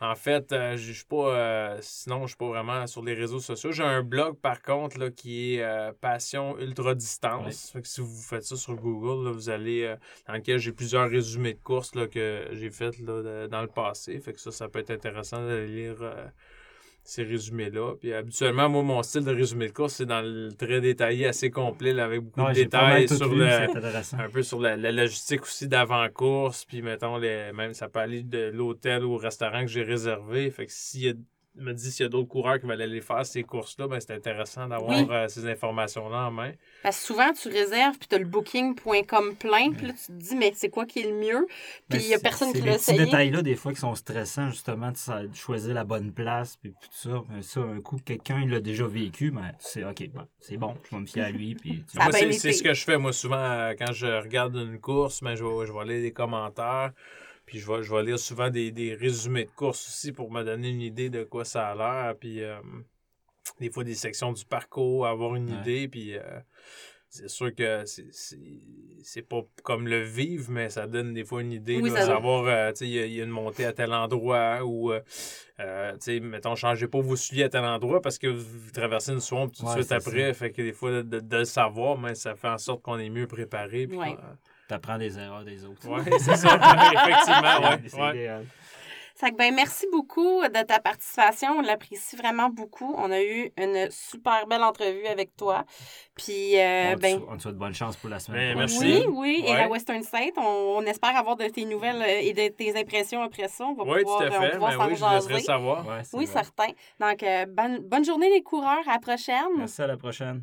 [0.00, 1.16] en fait, euh, je suis pas.
[1.36, 3.72] euh, sinon, je suis pas vraiment sur les réseaux sociaux.
[3.72, 7.70] J'ai un blog, par contre, là, qui est Passion Ultra Distance.
[7.72, 9.96] Fait que si vous faites ça sur Google, là, vous allez.
[10.28, 14.20] dans lequel j'ai plusieurs résumés de courses là, que j'ai faites là, dans le passé.
[14.20, 15.96] Fait que ça, ça peut être intéressant de lire.
[17.04, 17.94] Ces résumés-là.
[18.00, 21.50] Puis habituellement, moi, mon style de résumé de course, c'est dans le très détaillé, assez
[21.50, 25.42] complet, là, avec beaucoup Ouais, de détails sur le, un peu sur la, la logistique
[25.42, 26.64] aussi d'avant-course.
[26.64, 30.50] Puis mettons, les, même ça peut aller de l'hôtel au restaurant que j'ai réservé.
[30.50, 31.14] Fait que s'il y a
[31.56, 34.14] me dit s'il y a d'autres coureurs qui veulent aller faire ces courses-là, ben c'est
[34.14, 35.06] intéressant d'avoir Oui.
[35.10, 36.52] euh, ces informations-là en main.
[36.82, 40.12] Parce que souvent, tu réserves, puis tu as le booking.com plein, puis là, tu te
[40.12, 41.46] dis, mais c'est quoi qui est le mieux?
[41.46, 43.04] Puis Ben, il y a personne qui l'a essayé.
[43.04, 47.22] détails-là, des fois, qui sont stressants, justement, de choisir la bonne place, puis tout ça.
[47.28, 50.74] Ben, ça, un coup, quelqu'un il l'a déjà vécu, ben, c'est OK, ben, c'est bon,
[50.90, 51.98] je vais me fier à lui, puis tu
[52.32, 55.44] c'est, ce que je fais, moi, souvent, euh, quand je regarde une course, ben, je,
[55.44, 56.92] vais, je vais lire les commentaires.
[57.52, 60.42] Puis je vais, je vais lire souvent des, des résumés de course aussi pour me
[60.42, 62.16] donner une idée de quoi ça a l'air.
[62.18, 62.56] Puis euh,
[63.60, 65.58] des fois, des sections du parcours, avoir une Ouais.
[65.60, 65.86] idée.
[65.86, 66.22] Puis euh,
[67.10, 71.78] c'est sûr que c'est, pas comme le vivre, mais ça donne des fois une idée.
[71.82, 73.74] Oui, ça- savoir, euh, tu sais, il y, a- il y a une montée à
[73.74, 75.00] tel endroit ou, euh,
[75.92, 79.20] tu sais, mettons, changez pas vos souliers à tel endroit parce que vous traversez une
[79.20, 80.32] swamp tout de Ouais, suite après.
[80.32, 82.98] Fait que des fois, de, de- de le savoir, mais ça fait en sorte qu'on
[82.98, 83.86] est mieux préparé.
[83.86, 84.16] puis Ouais.
[84.72, 85.88] Qu'on- apprends des erreurs des autres.
[85.88, 86.56] Ouais, c'est ça.
[86.56, 87.80] Effectivement, ouais.
[87.86, 88.08] C'est ouais.
[88.10, 88.46] idéal.
[89.14, 91.50] Ça fait que, ben, merci beaucoup de ta participation.
[91.58, 92.92] On l'apprécie vraiment beaucoup.
[92.96, 95.64] On a eu une super belle entrevue avec toi.
[96.16, 98.66] Puis, euh, on, te ben, sou- on te souhaite bonne chance pour la semaine Ben,
[98.66, 98.88] prochaine.
[98.88, 99.06] merci.
[99.08, 99.44] oui, oui.
[99.46, 102.74] Et la Western State, on, on espère avoir de tes nouvelles euh, et de tes
[102.76, 103.64] impressions après ça.
[103.66, 104.50] On va Oui, tout pouvoir, à on va fait.
[104.52, 105.86] pouvoir Ben s'en oui, je laisserai savoir.
[105.86, 106.32] Ouais, Oui, vrai.
[106.42, 106.72] certain.
[106.98, 108.82] Donc, euh, bonne, bonne journée les coureurs.
[108.88, 109.36] À la prochaine.
[109.58, 110.42] Merci, à la prochaine.